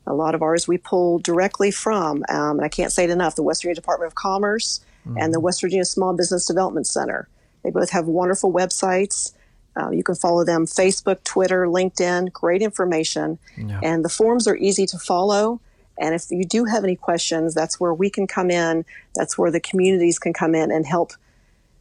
A 0.06 0.14
lot 0.14 0.36
of 0.36 0.42
ours 0.42 0.68
we 0.68 0.78
pull 0.78 1.20
directly 1.20 1.72
from, 1.72 2.24
um, 2.30 2.58
and 2.58 2.62
I 2.62 2.70
can't 2.70 2.92
say 2.92 3.06
it 3.06 3.10
enough, 3.10 3.36
the 3.36 3.44
Western 3.44 3.70
virginia 3.70 3.82
Department 3.82 4.12
of 4.12 4.16
Commerce 4.16 4.82
mm-hmm. 5.08 5.18
and 5.18 5.34
the 5.34 5.40
West 5.40 5.62
Virginia 5.62 5.86
Small 5.86 6.14
Business 6.14 6.46
Development 6.46 6.86
Center. 6.86 7.28
They 7.64 7.72
both 7.72 7.90
have 7.92 8.08
wonderful 8.08 8.52
websites. 8.52 9.34
Uh, 9.76 9.90
you 9.90 10.04
can 10.04 10.16
follow 10.16 10.44
them 10.44 10.66
Facebook, 10.66 11.24
Twitter, 11.24 11.66
LinkedIn, 11.66 12.32
great 12.32 12.62
information. 12.62 13.40
Yeah. 13.58 13.80
And 13.82 14.04
the 14.04 14.10
forms 14.10 14.48
are 14.48 14.56
easy 14.58 14.86
to 14.88 15.00
follow. 15.00 15.62
And 15.98 16.14
if 16.14 16.30
you 16.30 16.44
do 16.44 16.66
have 16.66 16.84
any 16.84 16.96
questions, 16.96 17.54
that's 17.54 17.80
where 17.80 17.94
we 17.94 18.10
can 18.10 18.28
come 18.28 18.52
in. 18.52 18.86
That's 19.16 19.38
where 19.38 19.52
the 19.52 19.60
communities 19.60 20.20
can 20.20 20.34
come 20.34 20.54
in 20.54 20.72
and 20.72 20.86
help 20.86 21.14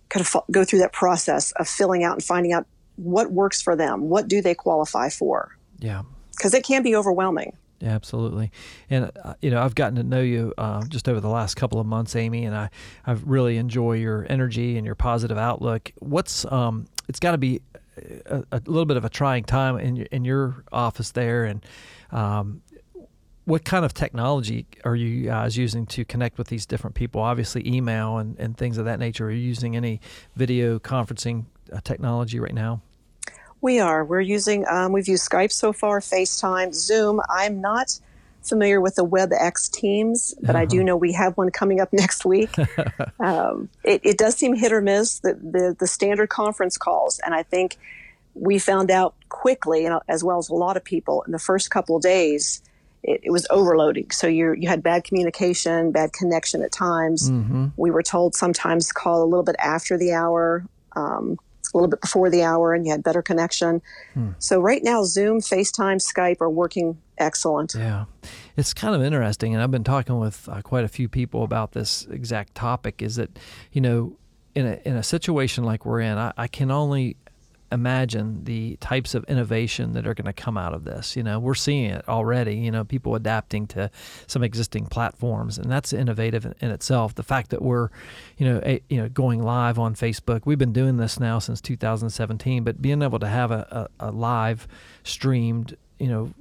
kind 0.08 0.26
of 0.26 0.42
go 0.50 0.64
through 0.64 0.80
that 0.80 0.92
process 0.92 1.52
of 1.52 1.68
filling 1.68 2.04
out 2.04 2.14
and 2.14 2.22
finding 2.22 2.52
out 2.52 2.66
what 2.96 3.32
works 3.32 3.60
for 3.60 3.74
them. 3.74 4.08
What 4.08 4.28
do 4.28 4.42
they 4.42 4.54
qualify 4.54 5.08
for? 5.08 5.56
Yeah. 5.78 6.02
Because 6.36 6.54
it 6.54 6.64
can 6.64 6.82
be 6.82 6.94
overwhelming. 6.94 7.56
Absolutely. 7.82 8.50
And 8.90 9.10
uh, 9.24 9.34
you 9.40 9.50
know, 9.50 9.62
I've 9.62 9.74
gotten 9.74 9.96
to 9.96 10.02
know 10.02 10.20
you 10.20 10.54
uh, 10.56 10.84
just 10.86 11.08
over 11.08 11.20
the 11.20 11.28
last 11.28 11.56
couple 11.56 11.80
of 11.80 11.86
months, 11.86 12.14
Amy, 12.14 12.44
and 12.44 12.54
I 12.54 12.70
I 13.06 13.12
really 13.12 13.56
enjoy 13.56 13.94
your 13.94 14.26
energy 14.28 14.76
and 14.76 14.86
your 14.86 14.94
positive 14.94 15.38
outlook. 15.38 15.90
What's 15.98 16.44
um, 16.50 16.86
it's 17.08 17.18
got 17.18 17.32
to 17.32 17.38
be 17.38 17.60
a, 18.26 18.44
a, 18.52 18.62
little 18.66 18.86
bit 18.86 18.96
of 18.96 19.04
a 19.04 19.08
trying 19.08 19.44
time 19.44 19.78
in 19.78 19.96
your, 19.96 20.06
in 20.06 20.24
your 20.24 20.64
office 20.70 21.10
there, 21.10 21.44
and 21.44 21.64
um, 22.10 22.62
what 23.44 23.64
kind 23.64 23.84
of 23.84 23.92
technology 23.92 24.66
are 24.84 24.94
you 24.94 25.26
guys 25.26 25.56
using 25.56 25.84
to 25.86 26.04
connect 26.04 26.38
with 26.38 26.46
these 26.46 26.66
different 26.66 26.94
people? 26.94 27.20
Obviously, 27.20 27.66
email 27.68 28.18
and, 28.18 28.38
and 28.38 28.56
things 28.56 28.78
of 28.78 28.84
that 28.84 28.98
nature. 28.98 29.26
Are 29.26 29.30
you 29.30 29.38
using 29.38 29.76
any 29.76 30.00
video 30.36 30.78
conferencing 30.78 31.46
uh, 31.72 31.80
technology 31.82 32.38
right 32.38 32.54
now? 32.54 32.80
We 33.62 33.78
are. 33.78 34.04
We're 34.04 34.20
using, 34.20 34.66
um, 34.68 34.92
we've 34.92 35.06
used 35.06 35.28
Skype 35.30 35.52
so 35.52 35.72
far, 35.72 36.00
FaceTime, 36.00 36.74
Zoom. 36.74 37.20
I'm 37.30 37.60
not 37.60 37.98
familiar 38.42 38.80
with 38.80 38.96
the 38.96 39.06
WebEx 39.06 39.70
Teams, 39.70 40.34
but 40.40 40.50
uh-huh. 40.50 40.58
I 40.58 40.64
do 40.64 40.78
uh-huh. 40.78 40.86
know 40.86 40.96
we 40.96 41.12
have 41.12 41.36
one 41.36 41.50
coming 41.50 41.80
up 41.80 41.92
next 41.92 42.24
week. 42.24 42.54
um, 43.20 43.68
it, 43.84 44.00
it, 44.04 44.18
does 44.18 44.34
seem 44.34 44.56
hit 44.56 44.72
or 44.72 44.80
miss, 44.80 45.20
the, 45.20 45.34
the, 45.34 45.76
the 45.78 45.86
standard 45.86 46.28
conference 46.28 46.76
calls. 46.76 47.20
And 47.24 47.36
I 47.36 47.44
think 47.44 47.76
we 48.34 48.58
found 48.58 48.90
out 48.90 49.14
quickly, 49.28 49.88
as 50.08 50.24
well 50.24 50.38
as 50.38 50.48
a 50.48 50.54
lot 50.54 50.76
of 50.76 50.82
people, 50.82 51.22
in 51.22 51.30
the 51.30 51.38
first 51.38 51.70
couple 51.70 51.94
of 51.94 52.02
days, 52.02 52.62
it, 53.04 53.20
it 53.22 53.30
was 53.30 53.46
overloading. 53.48 54.10
So 54.10 54.26
you 54.26 54.54
you 54.54 54.68
had 54.68 54.82
bad 54.82 55.04
communication, 55.04 55.92
bad 55.92 56.12
connection 56.12 56.62
at 56.62 56.72
times. 56.72 57.30
Mm-hmm. 57.30 57.68
We 57.76 57.90
were 57.90 58.02
told 58.02 58.34
sometimes 58.34 58.90
call 58.90 59.22
a 59.22 59.26
little 59.26 59.42
bit 59.42 59.56
after 59.58 59.98
the 59.98 60.12
hour. 60.12 60.64
Um, 60.96 61.38
a 61.72 61.76
little 61.76 61.88
bit 61.88 62.00
before 62.00 62.30
the 62.30 62.42
hour 62.42 62.74
and 62.74 62.84
you 62.84 62.92
had 62.92 63.02
better 63.02 63.22
connection. 63.22 63.80
Hmm. 64.14 64.30
So 64.38 64.60
right 64.60 64.82
now, 64.82 65.04
Zoom, 65.04 65.40
FaceTime, 65.40 65.96
Skype 65.96 66.40
are 66.40 66.50
working 66.50 66.98
excellent. 67.18 67.74
Yeah. 67.74 68.04
It's 68.56 68.74
kind 68.74 68.94
of 68.94 69.02
interesting. 69.02 69.54
And 69.54 69.62
I've 69.62 69.70
been 69.70 69.84
talking 69.84 70.18
with 70.18 70.48
uh, 70.48 70.62
quite 70.62 70.84
a 70.84 70.88
few 70.88 71.08
people 71.08 71.44
about 71.44 71.72
this 71.72 72.06
exact 72.10 72.54
topic 72.54 73.02
is 73.02 73.16
that, 73.16 73.38
you 73.72 73.80
know, 73.80 74.16
in 74.54 74.66
a, 74.66 74.78
in 74.84 74.96
a 74.96 75.02
situation 75.02 75.64
like 75.64 75.86
we're 75.86 76.00
in, 76.00 76.18
I, 76.18 76.32
I 76.36 76.46
can 76.46 76.70
only 76.70 77.16
imagine 77.72 78.44
the 78.44 78.76
types 78.76 79.14
of 79.14 79.24
innovation 79.24 79.92
that 79.92 80.06
are 80.06 80.14
going 80.14 80.26
to 80.26 80.32
come 80.32 80.56
out 80.56 80.74
of 80.74 80.84
this. 80.84 81.16
You 81.16 81.22
know, 81.22 81.38
we're 81.38 81.54
seeing 81.54 81.90
it 81.90 82.08
already, 82.08 82.56
you 82.56 82.70
know, 82.70 82.84
people 82.84 83.14
adapting 83.14 83.66
to 83.68 83.90
some 84.26 84.42
existing 84.42 84.86
platforms 84.86 85.58
and 85.58 85.70
that's 85.70 85.92
innovative 85.92 86.46
in, 86.60 86.70
itself. 86.70 87.14
The 87.14 87.22
fact 87.22 87.50
that 87.50 87.62
we're, 87.62 87.88
you 88.36 88.46
know, 88.46 88.60
a, 88.64 88.82
you 88.88 88.98
know, 88.98 89.08
going 89.08 89.42
live 89.42 89.78
on 89.78 89.94
Facebook. 89.94 90.42
We've 90.44 90.58
been 90.58 90.72
doing 90.72 90.96
this 90.96 91.18
now 91.18 91.38
since 91.38 91.60
2017, 91.60 92.64
but 92.64 92.82
being 92.82 93.02
able 93.02 93.18
to 93.18 93.28
have 93.28 93.50
a, 93.50 93.88
a, 94.00 94.08
a 94.08 94.10
live 94.10 94.68
streamed 95.04 95.76
you 95.98 96.08
know 96.08 96.32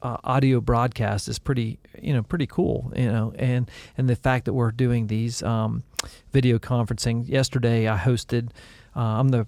uh, 0.00 0.16
audio 0.24 0.62
broadcast 0.62 1.28
is 1.28 1.38
pretty 1.38 1.78
you 2.00 2.14
know 2.14 2.22
pretty 2.22 2.46
cool 2.46 2.90
you 2.96 3.04
know 3.04 3.34
and 3.36 3.70
and 3.98 4.08
the 4.08 4.16
fact 4.16 4.46
that 4.46 4.54
we're 4.54 4.70
doing 4.70 5.08
these 5.08 5.42
um, 5.42 5.82
video 6.32 6.58
conferencing 6.58 7.28
yesterday 7.28 7.86
I 7.86 7.98
hosted 7.98 8.48
uh, 8.96 9.00
I'm 9.00 9.28
the 9.28 9.46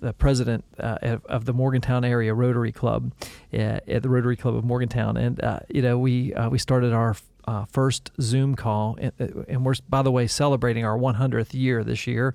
the 0.00 0.12
president 0.12 0.64
uh, 0.78 1.18
of 1.26 1.44
the 1.44 1.52
Morgantown 1.52 2.04
area 2.04 2.34
Rotary 2.34 2.72
Club 2.72 3.12
uh, 3.52 3.56
at 3.56 4.02
the 4.02 4.08
Rotary 4.08 4.36
Club 4.36 4.54
of 4.54 4.64
Morgantown, 4.64 5.16
and 5.16 5.42
uh, 5.42 5.60
you 5.68 5.82
know 5.82 5.98
we 5.98 6.34
uh, 6.34 6.48
we 6.48 6.58
started 6.58 6.92
our 6.92 7.16
uh, 7.46 7.64
first 7.66 8.10
Zoom 8.20 8.54
call, 8.54 8.96
and, 9.00 9.12
uh, 9.20 9.42
and, 9.48 9.64
we're 9.64 9.74
by 9.88 10.02
the 10.02 10.10
way 10.10 10.26
celebrating 10.26 10.84
our 10.84 10.96
100th 10.96 11.54
year 11.54 11.82
this 11.82 12.06
year. 12.06 12.34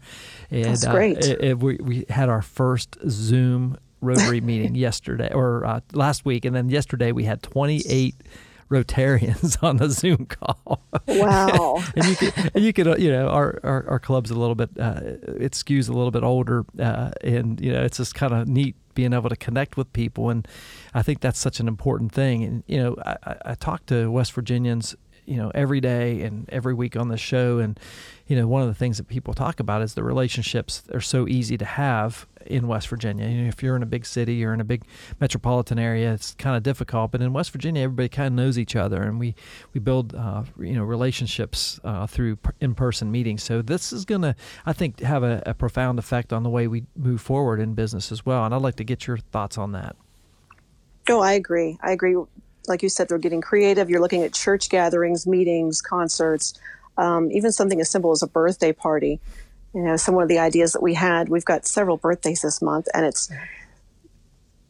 And, 0.49 0.65
That's 0.65 0.87
great. 0.87 1.17
It, 1.19 1.43
it, 1.43 1.59
we, 1.59 1.77
we 1.77 2.05
had 2.09 2.27
our 2.27 2.41
first 2.41 2.97
Zoom 3.07 3.77
Rotary 4.01 4.41
meeting 4.51 4.75
yesterday 4.75 5.31
or 5.33 5.81
last 5.93 6.25
week, 6.25 6.45
and 6.45 6.55
then 6.55 6.69
yesterday 6.69 7.11
we 7.11 7.23
had 7.23 7.41
28 7.43 8.15
Rotarians 8.69 9.61
on 9.63 9.77
the 9.77 9.89
Zoom 9.89 10.25
call. 10.25 10.81
Wow! 11.07 11.83
and 11.95 12.05
you 12.05 12.15
could, 12.15 12.51
and 12.55 12.63
you 12.63 12.73
could, 12.73 12.87
uh, 12.87 12.95
you 12.97 13.11
know, 13.11 13.27
our, 13.27 13.59
our, 13.63 13.89
our 13.89 13.99
club's 13.99 14.31
a 14.31 14.35
little 14.35 14.55
bit, 14.55 14.69
uh, 14.79 14.99
it 15.03 15.51
skews 15.53 15.89
a 15.89 15.93
little 15.93 16.11
bit 16.11 16.23
older, 16.23 16.65
uh, 16.79 17.11
and 17.21 17.61
you 17.61 17.71
know, 17.71 17.83
it's 17.83 17.97
just 17.97 18.15
kind 18.15 18.33
of 18.33 18.47
neat 18.47 18.75
being 18.95 19.13
able 19.13 19.29
to 19.29 19.35
connect 19.35 19.77
with 19.77 19.91
people, 19.93 20.29
and 20.29 20.47
I 20.93 21.01
think 21.01 21.19
that's 21.19 21.39
such 21.39 21.59
an 21.59 21.67
important 21.67 22.11
thing. 22.11 22.43
And 22.43 22.63
you 22.67 22.81
know, 22.81 22.95
I, 23.05 23.35
I 23.45 23.55
talk 23.55 23.85
to 23.87 24.09
West 24.09 24.33
Virginians 24.33 24.95
you 25.25 25.37
know 25.37 25.51
every 25.53 25.81
day 25.81 26.21
and 26.21 26.49
every 26.49 26.73
week 26.73 26.95
on 26.95 27.07
the 27.07 27.17
show 27.17 27.59
and 27.59 27.79
you 28.27 28.35
know 28.35 28.47
one 28.47 28.61
of 28.61 28.67
the 28.67 28.73
things 28.73 28.97
that 28.97 29.07
people 29.07 29.33
talk 29.33 29.59
about 29.59 29.81
is 29.81 29.93
the 29.93 30.03
relationships 30.03 30.83
are 30.93 31.01
so 31.01 31.27
easy 31.27 31.57
to 31.57 31.65
have 31.65 32.27
in 32.45 32.67
West 32.67 32.87
Virginia. 32.87 33.27
You 33.27 33.43
know, 33.43 33.47
if 33.47 33.61
you're 33.63 33.75
in 33.75 33.83
a 33.83 33.87
big 33.87 34.05
city 34.05 34.43
or 34.45 34.53
in 34.53 34.61
a 34.61 34.63
big 34.63 34.83
metropolitan 35.19 35.79
area, 35.79 36.13
it's 36.13 36.35
kind 36.35 36.55
of 36.55 36.63
difficult. 36.63 37.11
But 37.11 37.21
in 37.21 37.33
West 37.33 37.51
Virginia, 37.51 37.83
everybody 37.83 38.09
kind 38.09 38.27
of 38.27 38.33
knows 38.33 38.57
each 38.57 38.75
other, 38.75 39.01
and 39.03 39.19
we 39.19 39.35
we 39.73 39.79
build 39.79 40.13
uh, 40.15 40.43
you 40.59 40.73
know 40.73 40.83
relationships 40.83 41.79
uh, 41.83 42.07
through 42.07 42.37
in-person 42.61 43.11
meetings. 43.11 43.43
So 43.43 43.61
this 43.61 43.91
is 43.91 44.05
going 44.05 44.21
to, 44.21 44.35
I 44.65 44.73
think, 44.73 44.99
have 45.01 45.23
a, 45.23 45.41
a 45.45 45.53
profound 45.53 45.99
effect 45.99 46.31
on 46.31 46.43
the 46.43 46.49
way 46.49 46.67
we 46.67 46.85
move 46.95 47.21
forward 47.21 47.59
in 47.59 47.73
business 47.73 48.11
as 48.11 48.25
well. 48.25 48.45
And 48.45 48.53
I'd 48.53 48.61
like 48.61 48.75
to 48.75 48.83
get 48.83 49.07
your 49.07 49.17
thoughts 49.17 49.57
on 49.57 49.71
that. 49.73 49.95
Oh, 51.09 51.21
I 51.21 51.33
agree. 51.33 51.77
I 51.81 51.91
agree 51.91 52.15
like 52.67 52.83
you 52.83 52.89
said, 52.89 53.09
they're 53.09 53.17
getting 53.17 53.41
creative. 53.41 53.89
You're 53.89 54.01
looking 54.01 54.23
at 54.23 54.33
church 54.33 54.69
gatherings, 54.69 55.25
meetings, 55.27 55.81
concerts, 55.81 56.59
um, 56.97 57.31
even 57.31 57.51
something 57.51 57.79
as 57.81 57.89
simple 57.89 58.11
as 58.11 58.23
a 58.23 58.27
birthday 58.27 58.71
party. 58.71 59.19
You 59.73 59.83
know, 59.83 59.97
some 59.97 60.17
of 60.17 60.27
the 60.27 60.39
ideas 60.39 60.73
that 60.73 60.81
we 60.81 60.93
had, 60.93 61.29
we've 61.29 61.45
got 61.45 61.65
several 61.65 61.97
birthdays 61.97 62.41
this 62.41 62.61
month, 62.61 62.87
and 62.93 63.05
it's 63.05 63.29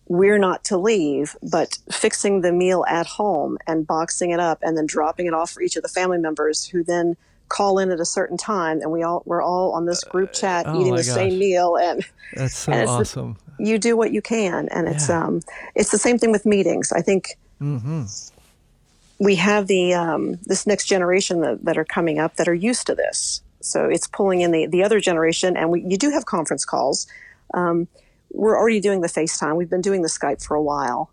we're 0.07 0.37
not 0.37 0.63
to 0.65 0.77
leave, 0.77 1.35
but 1.41 1.77
fixing 1.91 2.41
the 2.41 2.51
meal 2.51 2.85
at 2.87 3.07
home 3.07 3.57
and 3.65 3.87
boxing 3.87 4.31
it 4.31 4.39
up 4.39 4.59
and 4.61 4.77
then 4.77 4.85
dropping 4.85 5.25
it 5.25 5.33
off 5.33 5.51
for 5.51 5.61
each 5.61 5.75
of 5.75 5.83
the 5.83 5.89
family 5.89 6.17
members 6.17 6.65
who 6.65 6.83
then 6.83 7.17
call 7.47 7.79
in 7.79 7.91
at 7.91 7.99
a 7.99 8.05
certain 8.05 8.37
time 8.37 8.81
and 8.81 8.91
we 8.91 9.03
all 9.03 9.21
we're 9.25 9.41
all 9.41 9.71
on 9.73 9.85
this 9.85 10.03
group 10.03 10.33
chat 10.33 10.65
uh, 10.65 10.73
oh 10.73 10.81
eating 10.81 10.95
the 10.95 11.03
gosh. 11.03 11.13
same 11.13 11.37
meal 11.37 11.77
and 11.77 12.03
that's 12.33 12.57
so 12.57 12.71
and 12.71 12.89
awesome. 12.89 13.37
The, 13.59 13.65
you 13.65 13.77
do 13.77 13.95
what 13.95 14.11
you 14.11 14.21
can 14.21 14.67
and 14.69 14.87
yeah. 14.87 14.93
it's 14.93 15.09
um 15.11 15.41
it's 15.75 15.91
the 15.91 15.99
same 15.99 16.17
thing 16.17 16.31
with 16.31 16.45
meetings. 16.45 16.91
I 16.91 17.01
think 17.01 17.37
Mm-hmm. 17.61 18.05
We 19.19 19.35
have 19.35 19.67
the 19.67 19.93
um, 19.93 20.39
this 20.43 20.67
next 20.67 20.85
generation 20.85 21.41
that, 21.41 21.63
that 21.65 21.77
are 21.77 21.85
coming 21.85 22.19
up 22.19 22.35
that 22.35 22.47
are 22.47 22.53
used 22.53 22.87
to 22.87 22.95
this. 22.95 23.41
So 23.61 23.85
it's 23.85 24.07
pulling 24.07 24.41
in 24.41 24.51
the, 24.51 24.67
the 24.67 24.83
other 24.83 24.99
generation, 24.99 25.57
and 25.57 25.69
we 25.71 25.81
you 25.81 25.97
do 25.97 26.11
have 26.11 26.25
conference 26.25 26.65
calls. 26.65 27.07
Um, 27.53 27.87
we're 28.31 28.57
already 28.57 28.81
doing 28.81 29.01
the 29.01 29.07
FaceTime. 29.07 29.55
We've 29.55 29.69
been 29.69 29.81
doing 29.81 30.01
the 30.01 30.09
Skype 30.09 30.43
for 30.43 30.55
a 30.55 30.61
while, 30.61 31.09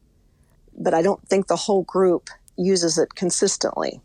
but 0.76 0.92
I 0.92 1.02
don't 1.02 1.26
think 1.28 1.46
the 1.46 1.56
whole 1.56 1.82
group 1.84 2.28
uses 2.56 2.98
it 2.98 3.14
consistently. 3.14 4.00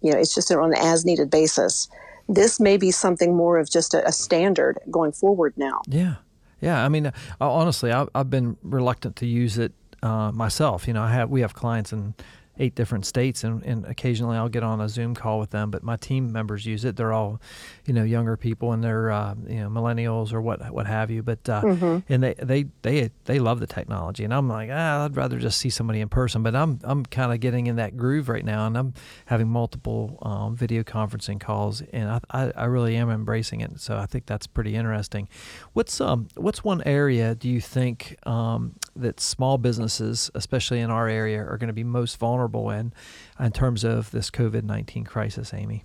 You 0.00 0.12
know, 0.12 0.18
it's 0.18 0.34
just 0.34 0.52
on 0.52 0.72
an 0.72 0.78
as 0.78 1.04
needed 1.04 1.30
basis. 1.30 1.88
This 2.28 2.60
may 2.60 2.76
be 2.76 2.90
something 2.90 3.34
more 3.34 3.58
of 3.58 3.68
just 3.68 3.94
a, 3.94 4.06
a 4.06 4.12
standard 4.12 4.78
going 4.90 5.12
forward 5.12 5.54
now. 5.56 5.82
Yeah. 5.88 6.16
Yeah, 6.60 6.82
I 6.82 6.88
mean, 6.88 7.06
uh, 7.06 7.12
honestly, 7.40 7.92
I've, 7.92 8.08
I've 8.14 8.30
been 8.30 8.56
reluctant 8.62 9.16
to 9.16 9.26
use 9.26 9.58
it 9.58 9.72
uh, 10.04 10.30
myself. 10.32 10.86
You 10.86 10.92
know, 10.94 11.02
I 11.02 11.10
have 11.12 11.30
we 11.30 11.40
have 11.40 11.54
clients 11.54 11.92
in 11.92 12.14
eight 12.58 12.74
different 12.74 13.04
states, 13.04 13.44
and, 13.44 13.62
and 13.64 13.84
occasionally 13.86 14.36
I'll 14.36 14.48
get 14.48 14.62
on 14.62 14.80
a 14.80 14.88
Zoom 14.88 15.14
call 15.14 15.38
with 15.38 15.50
them. 15.50 15.70
But 15.70 15.82
my 15.82 15.96
team 15.96 16.32
members 16.32 16.64
use 16.66 16.84
it. 16.84 16.96
They're 16.96 17.12
all, 17.12 17.40
you 17.84 17.92
know, 17.92 18.04
younger 18.04 18.36
people, 18.36 18.72
and 18.72 18.82
they're 18.82 19.10
uh, 19.10 19.34
you 19.48 19.60
know 19.60 19.68
millennials 19.68 20.32
or 20.32 20.40
what 20.40 20.72
what 20.72 20.86
have 20.86 21.10
you. 21.10 21.22
But 21.22 21.48
uh, 21.48 21.62
mm-hmm. 21.62 22.12
and 22.12 22.22
they, 22.22 22.34
they 22.34 22.66
they 22.82 23.10
they 23.24 23.38
love 23.38 23.60
the 23.60 23.66
technology, 23.66 24.24
and 24.24 24.32
I'm 24.32 24.48
like, 24.48 24.70
ah, 24.72 25.04
I'd 25.04 25.16
rather 25.16 25.38
just 25.38 25.58
see 25.58 25.70
somebody 25.70 26.00
in 26.00 26.08
person. 26.08 26.42
But 26.42 26.54
I'm 26.54 26.78
I'm 26.84 27.04
kind 27.04 27.32
of 27.32 27.40
getting 27.40 27.66
in 27.66 27.76
that 27.76 27.96
groove 27.96 28.28
right 28.28 28.44
now, 28.44 28.66
and 28.66 28.78
I'm 28.78 28.94
having 29.26 29.48
multiple 29.48 30.18
um, 30.22 30.56
video 30.56 30.82
conferencing 30.82 31.40
calls, 31.40 31.82
and 31.92 32.08
I, 32.08 32.20
I, 32.30 32.52
I 32.56 32.64
really 32.64 32.96
am 32.96 33.10
embracing 33.10 33.60
it. 33.60 33.80
So 33.80 33.96
I 33.96 34.06
think 34.06 34.26
that's 34.26 34.46
pretty 34.46 34.74
interesting. 34.74 35.28
What's 35.72 36.00
um 36.00 36.28
what's 36.36 36.62
one 36.62 36.82
area 36.82 37.34
do 37.34 37.48
you 37.48 37.60
think 37.60 38.16
um, 38.26 38.74
that 38.96 39.20
small 39.20 39.58
businesses, 39.58 40.30
especially 40.34 40.80
in 40.80 40.90
our 40.90 41.08
area, 41.08 41.42
are 41.42 41.58
going 41.58 41.68
to 41.68 41.74
be 41.74 41.84
most 41.84 42.18
vulnerable 42.18 42.43
in, 42.48 42.92
in 43.38 43.52
terms 43.52 43.84
of 43.84 44.10
this 44.10 44.30
COVID 44.30 44.64
nineteen 44.64 45.04
crisis, 45.04 45.52
Amy? 45.54 45.84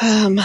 Um, 0.00 0.40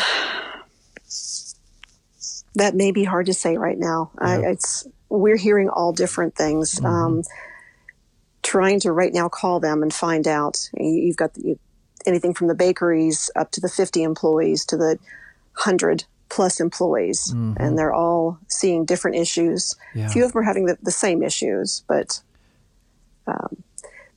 that 2.55 2.75
may 2.75 2.91
be 2.91 3.03
hard 3.03 3.25
to 3.27 3.33
say 3.33 3.57
right 3.57 3.77
now. 3.77 4.11
Yeah. 4.21 4.27
I, 4.27 4.51
it's 4.51 4.87
we're 5.09 5.37
hearing 5.37 5.69
all 5.69 5.93
different 5.93 6.35
things. 6.35 6.75
Mm-hmm. 6.75 6.85
Um, 6.85 7.23
trying 8.41 8.79
to 8.81 8.91
right 8.91 9.13
now 9.13 9.29
call 9.29 9.59
them 9.59 9.81
and 9.81 9.93
find 9.93 10.27
out. 10.27 10.69
You've 10.77 11.17
got 11.17 11.33
the, 11.33 11.57
anything 12.05 12.33
from 12.33 12.47
the 12.47 12.55
bakeries 12.55 13.31
up 13.35 13.51
to 13.51 13.61
the 13.61 13.69
50 13.69 14.03
employees 14.03 14.65
to 14.65 14.77
the 14.77 14.99
100 15.55 16.03
plus 16.29 16.59
employees, 16.59 17.31
mm-hmm. 17.31 17.53
and 17.57 17.77
they're 17.77 17.93
all 17.93 18.39
seeing 18.47 18.85
different 18.85 19.17
issues. 19.17 19.75
Yeah. 19.95 20.07
A 20.07 20.09
few 20.09 20.25
of 20.25 20.33
them 20.33 20.41
are 20.41 20.45
having 20.45 20.65
the, 20.65 20.77
the 20.81 20.91
same 20.91 21.23
issues, 21.23 21.83
but 21.87 22.21
um, 23.27 23.63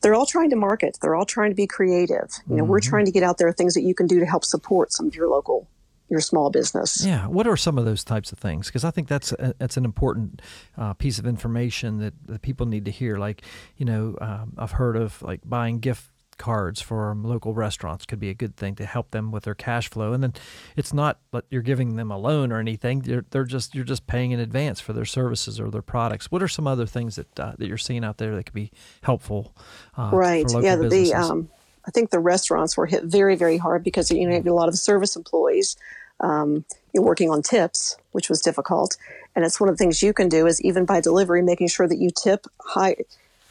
they're 0.01 0.15
all 0.15 0.27
trying 0.27 0.51
to 0.51 0.57
market. 0.57 0.99
They're 1.01 1.15
all 1.15 1.25
trying 1.27 1.51
to 1.51 1.55
be 1.57 1.67
creative. 1.67 2.31
You 2.49 2.57
know, 2.57 2.63
mm-hmm. 2.63 2.71
we're 2.71 2.81
trying 2.81 3.07
to 3.07 3.13
get 3.13 3.23
out 3.23 3.39
there 3.39 3.53
things 3.53 3.75
that 3.75 3.83
you 3.83 3.95
can 3.95 4.07
do 4.07 4.21
to 4.21 4.27
help 4.27 4.45
support 4.45 4.93
some 4.93 5.07
of 5.07 5.15
your 5.15 5.29
local 5.29 5.69
your 6.09 6.21
small 6.21 6.51
business. 6.51 7.05
Yeah. 7.05 7.27
What 7.27 7.47
are 7.47 7.57
some 7.57 7.79
of 7.79 7.85
those 7.85 8.05
types 8.05 8.31
of 8.31 8.39
things? 8.39 8.69
Because 8.69 8.85
I 8.85 8.91
think 8.91 9.09
that's 9.09 9.33
a, 9.33 9.55
that's 9.59 9.77
an 9.77 9.85
important 9.85 10.41
uh, 10.79 10.95
piece 10.95 11.19
of 11.19 11.27
information 11.27 11.99
that, 11.99 12.15
that 12.27 12.43
people 12.43 12.67
need 12.67 12.85
to 12.85 12.91
hear. 12.91 13.19
Like, 13.19 13.43
you 13.77 13.87
know, 13.87 14.17
um, 14.21 14.53
I've 14.57 14.73
heard 14.73 14.97
of 14.97 15.21
like 15.23 15.41
buying 15.45 15.81
gift 15.81 16.09
cards 16.39 16.81
for 16.81 17.15
local 17.15 17.55
restaurants 17.55 18.07
could 18.07 18.21
be 18.21 18.31
a 18.31 18.35
good 18.35 18.57
thing 18.57 18.75
to 18.77 18.87
help 18.87 19.11
them 19.11 19.31
with 19.31 19.45
their 19.45 19.55
cash 19.55 19.89
flow. 19.89 20.13
And 20.13 20.23
then 20.23 20.35
it's 20.77 20.93
not 20.93 21.19
that 21.33 21.45
you're 21.51 21.63
giving 21.63 21.97
them 21.97 22.11
a 22.11 22.19
loan 22.19 22.53
or 22.53 22.59
anything. 22.59 23.01
They're, 23.01 23.25
they're 23.31 23.45
just 23.45 23.75
you're 23.75 23.85
just 23.85 24.07
paying 24.07 24.33
in 24.33 24.41
advance 24.41 24.81
for 24.81 24.93
their 24.93 25.05
services 25.05 25.59
or 25.61 25.71
their 25.71 25.83
products. 25.83 26.31
What 26.31 26.43
are 26.43 26.49
some 26.49 26.67
other 26.67 26.87
things 26.87 27.17
that 27.17 27.41
uh, 27.41 27.53
that 27.59 27.67
you're 27.69 27.79
seeing 27.79 28.05
out 28.05 28.19
there 28.19 28.35
that 28.35 28.45
could 28.45 28.55
be 28.55 28.71
helpful? 29.03 29.55
Uh, 29.97 30.11
right. 30.13 30.47
yeah. 30.61 30.77
The 30.77 31.15
um, 31.15 31.49
I 31.87 31.91
think 31.91 32.11
the 32.11 32.21
restaurants 32.21 32.77
were 32.77 32.87
hit 32.87 33.05
very 33.05 33.37
very 33.37 33.59
hard 33.59 33.85
because 33.85 34.11
you 34.11 34.25
know 34.25 34.31
you 34.31 34.37
have 34.37 34.47
a 34.47 34.53
lot 34.53 34.69
of 34.69 34.77
service 34.77 35.17
employees. 35.17 35.77
Um, 36.21 36.65
you're 36.93 37.05
working 37.05 37.31
on 37.31 37.43
tips, 37.43 37.97
which 38.13 38.31
was 38.31 38.41
difficult. 38.41 38.97
And 39.35 39.45
it's 39.45 39.61
one 39.61 39.69
of 39.69 39.77
the 39.77 39.85
things 39.85 40.03
you 40.03 40.15
can 40.15 40.31
do 40.31 40.47
is 40.47 40.63
even 40.63 40.87
by 40.87 41.03
delivery, 41.03 41.43
making 41.43 41.69
sure 41.69 41.87
that 41.87 41.99
you 41.99 42.11
tip 42.11 42.47
high, 42.59 42.97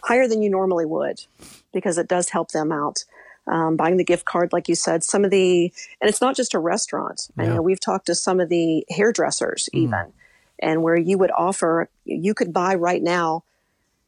higher 0.05 0.27
than 0.27 0.41
you 0.41 0.50
normally 0.50 0.85
would 0.85 1.25
because 1.74 1.97
it 1.97 2.07
does 2.07 2.29
help 2.29 2.51
them 2.51 2.71
out. 2.71 3.03
Um, 3.47 3.75
buying 3.75 3.97
the 3.97 4.03
gift 4.03 4.25
card, 4.25 4.53
like 4.53 4.67
you 4.67 4.75
said, 4.75 5.03
some 5.03 5.24
of 5.24 5.31
the, 5.31 5.71
and 6.01 6.09
it's 6.09 6.21
not 6.21 6.35
just 6.35 6.53
a 6.53 6.59
restaurant. 6.59 7.27
Yeah. 7.38 7.43
I 7.43 7.47
know 7.47 7.62
we've 7.62 7.79
talked 7.79 8.07
to 8.07 8.15
some 8.15 8.39
of 8.39 8.50
the 8.50 8.85
hairdressers 8.89 9.69
mm. 9.74 9.79
even, 9.79 10.13
and 10.59 10.81
where 10.81 10.95
you 10.95 11.17
would 11.17 11.31
offer, 11.31 11.89
you 12.05 12.33
could 12.33 12.53
buy 12.53 12.74
right 12.74 13.03
now 13.03 13.43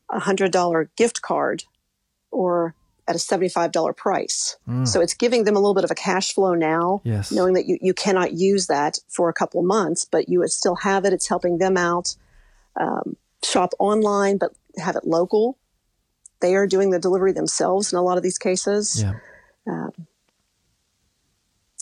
a 0.10 0.20
hundred 0.20 0.52
dollar 0.52 0.90
gift 0.96 1.22
card 1.22 1.66
or 2.32 2.74
at 3.08 3.16
a 3.16 3.20
$75 3.20 3.96
price. 3.96 4.58
Mm. 4.68 4.88
So 4.88 5.02
it's 5.02 5.14
giving 5.14 5.44
them 5.46 5.56
a 5.56 5.60
little 5.60 5.76
bit 5.76 5.84
of 5.84 5.92
a 5.92 5.96
cash 5.96 6.34
flow 6.34 6.54
now, 6.54 7.02
yes. 7.04 7.32
knowing 7.32 7.54
that 7.54 7.66
you, 7.66 7.78
you 7.82 7.94
cannot 7.94 8.34
use 8.34 8.68
that 8.68 9.00
for 9.08 9.30
a 9.30 9.34
couple 9.34 9.62
months, 9.64 10.06
but 10.06 10.30
you 10.30 10.40
would 10.40 10.52
still 10.52 10.76
have 10.76 11.06
it. 11.06 11.14
It's 11.14 11.30
helping 11.30 11.58
them 11.60 11.78
out. 11.78 12.16
Um, 12.80 13.18
shop 13.44 13.74
online, 13.80 14.38
but 14.38 14.52
have 14.78 14.96
it 14.96 15.06
local 15.06 15.58
they 16.40 16.56
are 16.56 16.68
doing 16.68 16.92
the 16.92 17.00
delivery 17.00 17.32
themselves 17.32 17.92
in 17.92 17.98
a 17.98 18.02
lot 18.02 18.18
of 18.18 18.24
these 18.24 18.38
cases. 18.38 19.02
Yeah. 19.02 19.14
Um, 19.66 19.92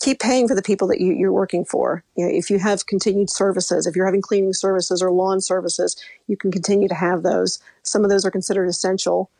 keep 0.00 0.20
paying 0.20 0.46
for 0.46 0.54
the 0.54 0.62
people 0.62 0.88
that 0.88 1.00
you, 1.00 1.26
are 1.26 1.32
working 1.32 1.64
for. 1.64 2.04
You 2.16 2.26
know, 2.26 2.32
if 2.32 2.50
you 2.50 2.58
have 2.58 2.86
continued 2.86 3.30
services, 3.30 3.86
if 3.86 3.96
you're 3.96 4.06
having 4.06 4.22
cleaning 4.22 4.52
services 4.52 5.02
or 5.02 5.10
lawn 5.10 5.40
services, 5.40 5.96
you 6.26 6.36
can 6.36 6.52
continue 6.52 6.88
to 6.88 6.94
have 6.94 7.22
those. 7.22 7.58
Some 7.82 8.04
of 8.04 8.10
those 8.10 8.24
are 8.24 8.30
considered 8.30 8.66
essential. 8.66 9.30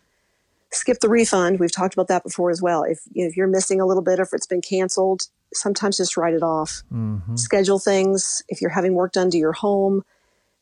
Skip 0.70 1.00
the 1.00 1.08
refund. 1.08 1.60
We've 1.60 1.72
talked 1.72 1.94
about 1.94 2.08
that 2.08 2.22
before 2.22 2.50
as 2.50 2.62
well. 2.62 2.82
If, 2.82 3.00
you 3.12 3.24
know, 3.24 3.28
if 3.28 3.36
you're 3.36 3.46
missing 3.46 3.80
a 3.80 3.86
little 3.86 4.02
bit, 4.02 4.18
if 4.18 4.32
it's 4.32 4.46
been 4.46 4.62
canceled, 4.62 5.28
sometimes 5.52 5.98
just 5.98 6.16
write 6.16 6.34
it 6.34 6.42
off. 6.42 6.82
Mm-hmm. 6.92 7.36
Schedule 7.36 7.78
things. 7.78 8.42
If 8.48 8.60
you're 8.60 8.70
having 8.70 8.94
work 8.94 9.12
done 9.12 9.30
to 9.30 9.38
your 9.38 9.52
home, 9.52 10.04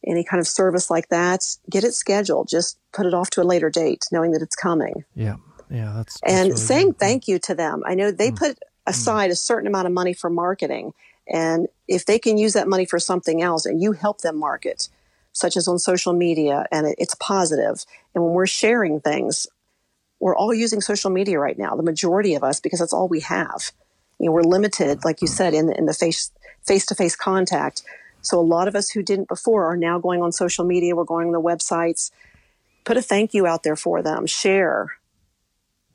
any 0.07 0.25
kind 0.25 0.41
of 0.41 0.47
service 0.47 0.91
like 0.91 1.09
that, 1.09 1.57
get 1.71 1.85
it 1.85 1.95
scheduled. 1.95 2.49
Just 2.49 2.79
put 2.93 3.07
it 3.07 3.15
off 3.15 3.31
to 3.31 3.43
a 3.43 3.45
later 3.45 3.71
date, 3.71 4.07
knowing 4.13 4.33
that 4.33 4.43
it's 4.43 4.57
coming. 4.57 5.05
Yeah, 5.15 5.37
yeah, 5.71 5.93
that's, 5.97 6.21
that's 6.21 6.33
and 6.33 6.49
really 6.49 6.61
saying 6.61 6.87
good. 6.89 6.99
thank 6.99 7.29
you 7.29 7.39
to 7.41 7.55
them. 7.55 7.83
I 7.87 7.95
know 7.95 8.11
they 8.11 8.31
mm. 8.31 8.37
put 8.37 8.59
aside 8.87 9.31
mm. 9.31 9.33
a 9.33 9.37
certain 9.37 9.67
amount 9.67 9.87
of 9.87 9.93
money 9.93 10.13
for 10.13 10.31
marketing, 10.31 10.93
and 11.29 11.69
if 11.89 12.07
they 12.07 12.19
can 12.19 12.39
use 12.39 12.53
that 12.53 12.69
money 12.69 12.85
for 12.85 12.99
something 12.99 13.43
else, 13.43 13.67
and 13.67 13.83
you 13.83 13.93
help 13.93 14.21
them 14.21 14.39
market, 14.39 14.89
such 15.33 15.57
as 15.57 15.67
on 15.67 15.79
social 15.79 16.13
media, 16.13 16.67
and 16.71 16.87
it, 16.87 16.97
it's 16.99 17.15
positive, 17.17 17.85
and 18.15 18.25
when 18.25 18.33
we're 18.33 18.47
sharing 18.47 19.01
things, 19.01 19.47
we're 20.21 20.37
all 20.37 20.55
using 20.55 20.81
social 20.81 21.11
media 21.11 21.39
right 21.39 21.59
now. 21.59 21.75
The 21.75 21.83
majority 21.83 22.35
of 22.35 22.45
us, 22.45 22.61
because 22.61 22.79
that's 22.79 22.93
all 22.93 23.09
we 23.09 23.21
have. 23.21 23.73
You 24.19 24.27
know, 24.27 24.33
we're 24.33 24.43
limited, 24.43 25.05
like 25.05 25.21
you 25.21 25.29
said, 25.29 25.55
in 25.55 25.67
the, 25.67 25.77
in 25.77 25.87
the 25.87 25.93
face 25.93 26.31
face 26.63 26.87
to 26.87 26.95
face 26.95 27.15
contact 27.15 27.83
so 28.25 28.41
a 28.41 28.43
lot 28.43 28.69
of 28.69 28.75
us 28.75 28.91
who 28.91 29.03
didn't 29.03 29.29
before 29.29 29.67
are 29.67 29.77
now 29.77 29.99
going 29.99 30.23
on 30.23 30.33
social 30.33 30.65
media. 30.65 30.97
We're 30.97 31.05
going 31.05 31.27
on 31.27 31.33
the 31.33 31.41
websites. 31.41 32.11
Put 32.85 32.97
a 32.97 33.03
thank 33.03 33.35
you 33.35 33.47
out 33.47 33.63
there 33.63 33.77
for 33.77 34.03
them. 34.03 34.27
Share. 34.27 34.93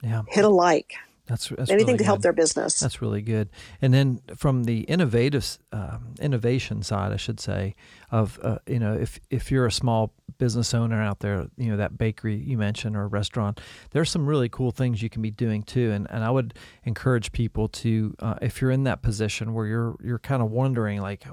Yeah. 0.01 0.23
Hit 0.27 0.45
a 0.45 0.49
like. 0.49 0.93
That's, 1.25 1.49
that's 1.49 1.69
anything 1.69 1.87
really 1.87 1.97
to 1.99 2.03
help 2.05 2.21
their 2.21 2.33
business. 2.33 2.79
That's 2.79 3.01
really 3.03 3.21
good. 3.21 3.49
And 3.81 3.93
then 3.93 4.21
from 4.35 4.63
the 4.63 4.79
innovative 4.81 5.59
um, 5.71 6.15
innovation 6.19 6.81
side, 6.81 7.11
I 7.11 7.17
should 7.17 7.39
say, 7.39 7.75
of 8.11 8.39
uh, 8.41 8.57
you 8.67 8.79
know, 8.79 8.93
if 8.93 9.19
if 9.29 9.51
you're 9.51 9.65
a 9.65 9.71
small 9.71 10.13
business 10.37 10.73
owner 10.73 11.01
out 11.01 11.19
there, 11.19 11.47
you 11.57 11.69
know 11.69 11.77
that 11.77 11.97
bakery 11.97 12.35
you 12.35 12.57
mentioned 12.57 12.95
or 12.95 13.07
restaurant, 13.07 13.59
there's 13.91 14.09
some 14.09 14.25
really 14.25 14.49
cool 14.49 14.71
things 14.71 15.01
you 15.01 15.09
can 15.09 15.21
be 15.21 15.31
doing 15.31 15.63
too. 15.63 15.91
And 15.91 16.07
and 16.09 16.23
I 16.23 16.31
would 16.31 16.55
encourage 16.85 17.31
people 17.31 17.67
to, 17.69 18.15
uh, 18.19 18.35
if 18.41 18.61
you're 18.61 18.71
in 18.71 18.83
that 18.83 19.01
position 19.01 19.53
where 19.53 19.67
you're 19.67 19.95
you're 20.03 20.19
kind 20.19 20.41
of 20.41 20.49
wondering 20.49 21.01
like, 21.01 21.23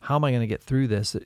how 0.00 0.16
am 0.16 0.24
I 0.24 0.30
going 0.30 0.42
to 0.42 0.46
get 0.46 0.62
through 0.62 0.88
this? 0.88 1.16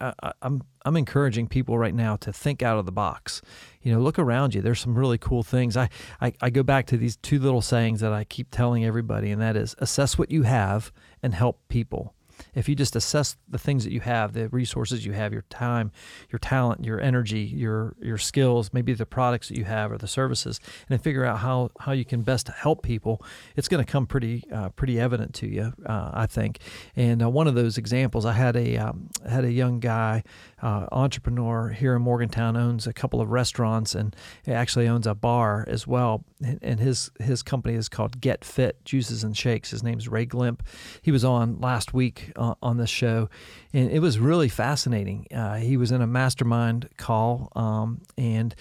I, 0.00 0.08
am 0.08 0.32
I'm, 0.42 0.62
I'm 0.84 0.96
encouraging 0.96 1.48
people 1.48 1.78
right 1.78 1.94
now 1.94 2.16
to 2.16 2.32
think 2.32 2.62
out 2.62 2.78
of 2.78 2.84
the 2.84 2.92
box. 2.92 3.40
You 3.80 3.92
know, 3.92 4.00
look 4.00 4.18
around 4.18 4.54
you. 4.54 4.60
There's 4.60 4.80
some 4.80 4.96
really 4.98 5.18
cool 5.18 5.42
things. 5.42 5.76
I, 5.76 5.88
I, 6.20 6.32
I 6.42 6.50
go 6.50 6.62
back 6.62 6.86
to 6.86 6.96
these 6.96 7.16
two 7.16 7.38
little 7.38 7.62
sayings 7.62 8.00
that 8.00 8.12
I 8.12 8.24
keep 8.24 8.50
telling 8.50 8.84
everybody, 8.84 9.30
and 9.30 9.40
that 9.40 9.56
is 9.56 9.74
assess 9.78 10.18
what 10.18 10.30
you 10.30 10.42
have 10.42 10.92
and 11.22 11.34
help 11.34 11.60
people 11.68 12.14
if 12.54 12.68
you 12.68 12.74
just 12.74 12.96
assess 12.96 13.36
the 13.48 13.58
things 13.58 13.84
that 13.84 13.92
you 13.92 14.00
have, 14.00 14.32
the 14.32 14.48
resources 14.48 15.04
you 15.04 15.12
have, 15.12 15.32
your 15.32 15.44
time, 15.50 15.92
your 16.30 16.38
talent, 16.38 16.84
your 16.84 17.00
energy, 17.00 17.40
your 17.40 17.94
your 18.00 18.18
skills, 18.18 18.72
maybe 18.72 18.92
the 18.92 19.06
products 19.06 19.48
that 19.48 19.58
you 19.58 19.64
have 19.64 19.92
or 19.92 19.98
the 19.98 20.08
services, 20.08 20.60
and 20.88 21.02
figure 21.02 21.24
out 21.24 21.38
how, 21.38 21.70
how 21.80 21.92
you 21.92 22.04
can 22.04 22.22
best 22.22 22.48
help 22.48 22.82
people, 22.82 23.22
it's 23.56 23.68
going 23.68 23.84
to 23.84 23.90
come 23.90 24.06
pretty 24.06 24.44
uh, 24.52 24.68
pretty 24.70 24.98
evident 24.98 25.34
to 25.34 25.46
you, 25.46 25.72
uh, 25.86 26.10
I 26.12 26.26
think. 26.26 26.58
And 26.96 27.22
uh, 27.22 27.30
one 27.30 27.46
of 27.46 27.54
those 27.54 27.78
examples, 27.78 28.24
I 28.24 28.32
had 28.32 28.56
a 28.56 28.76
um, 28.76 29.08
had 29.28 29.44
a 29.44 29.52
young 29.52 29.80
guy, 29.80 30.22
uh, 30.62 30.86
entrepreneur 30.92 31.70
here 31.70 31.94
in 31.94 32.02
Morgantown, 32.02 32.56
owns 32.56 32.86
a 32.86 32.92
couple 32.92 33.20
of 33.20 33.30
restaurants 33.30 33.94
and 33.94 34.14
actually 34.46 34.88
owns 34.88 35.06
a 35.06 35.14
bar 35.14 35.64
as 35.68 35.86
well. 35.86 36.24
And 36.62 36.80
his 36.80 37.10
his 37.20 37.42
company 37.42 37.74
is 37.74 37.88
called 37.88 38.20
Get 38.20 38.44
Fit 38.44 38.84
Juices 38.84 39.24
and 39.24 39.36
Shakes. 39.36 39.70
His 39.70 39.82
name's 39.82 40.08
Ray 40.08 40.26
Glimp. 40.26 40.62
He 41.02 41.10
was 41.10 41.24
on 41.24 41.60
last 41.60 41.94
week 41.94 42.32
uh, 42.50 42.54
on 42.62 42.76
this 42.76 42.90
show, 42.90 43.28
and 43.72 43.90
it 43.90 44.00
was 44.00 44.18
really 44.18 44.48
fascinating. 44.48 45.26
Uh, 45.34 45.56
he 45.56 45.76
was 45.76 45.92
in 45.92 46.02
a 46.02 46.06
mastermind 46.06 46.88
call, 46.96 47.50
um, 47.56 48.02
and 48.16 48.54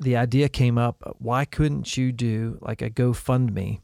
the 0.00 0.16
idea 0.16 0.48
came 0.48 0.78
up: 0.78 1.16
why 1.18 1.44
couldn't 1.44 1.96
you 1.96 2.12
do 2.12 2.58
like 2.60 2.82
a 2.82 2.90
GoFundMe, 2.90 3.80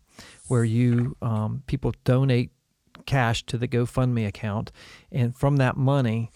where 0.49 0.65
you 0.65 1.17
um, 1.23 1.63
people 1.67 1.93
donate 2.05 2.51
cash 3.07 3.45
to 3.47 3.59
the 3.59 3.69
GoFundMe 3.69 4.27
account, 4.27 4.71
and 5.11 5.35
from 5.35 5.57
that 5.57 5.77
money 5.77 6.31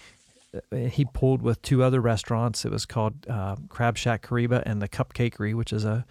he 0.73 1.05
pulled 1.05 1.43
with 1.43 1.61
two 1.63 1.83
other 1.83 2.01
restaurants. 2.01 2.65
It 2.65 2.71
was 2.71 2.87
called 2.87 3.27
uh, 3.29 3.57
Crab 3.69 3.97
Shack 3.97 4.23
Caribbean 4.23 4.63
and 4.65 4.81
the 4.81 4.89
Cupcakery, 4.89 5.55
which 5.55 5.73
is 5.73 5.85
a 5.85 6.05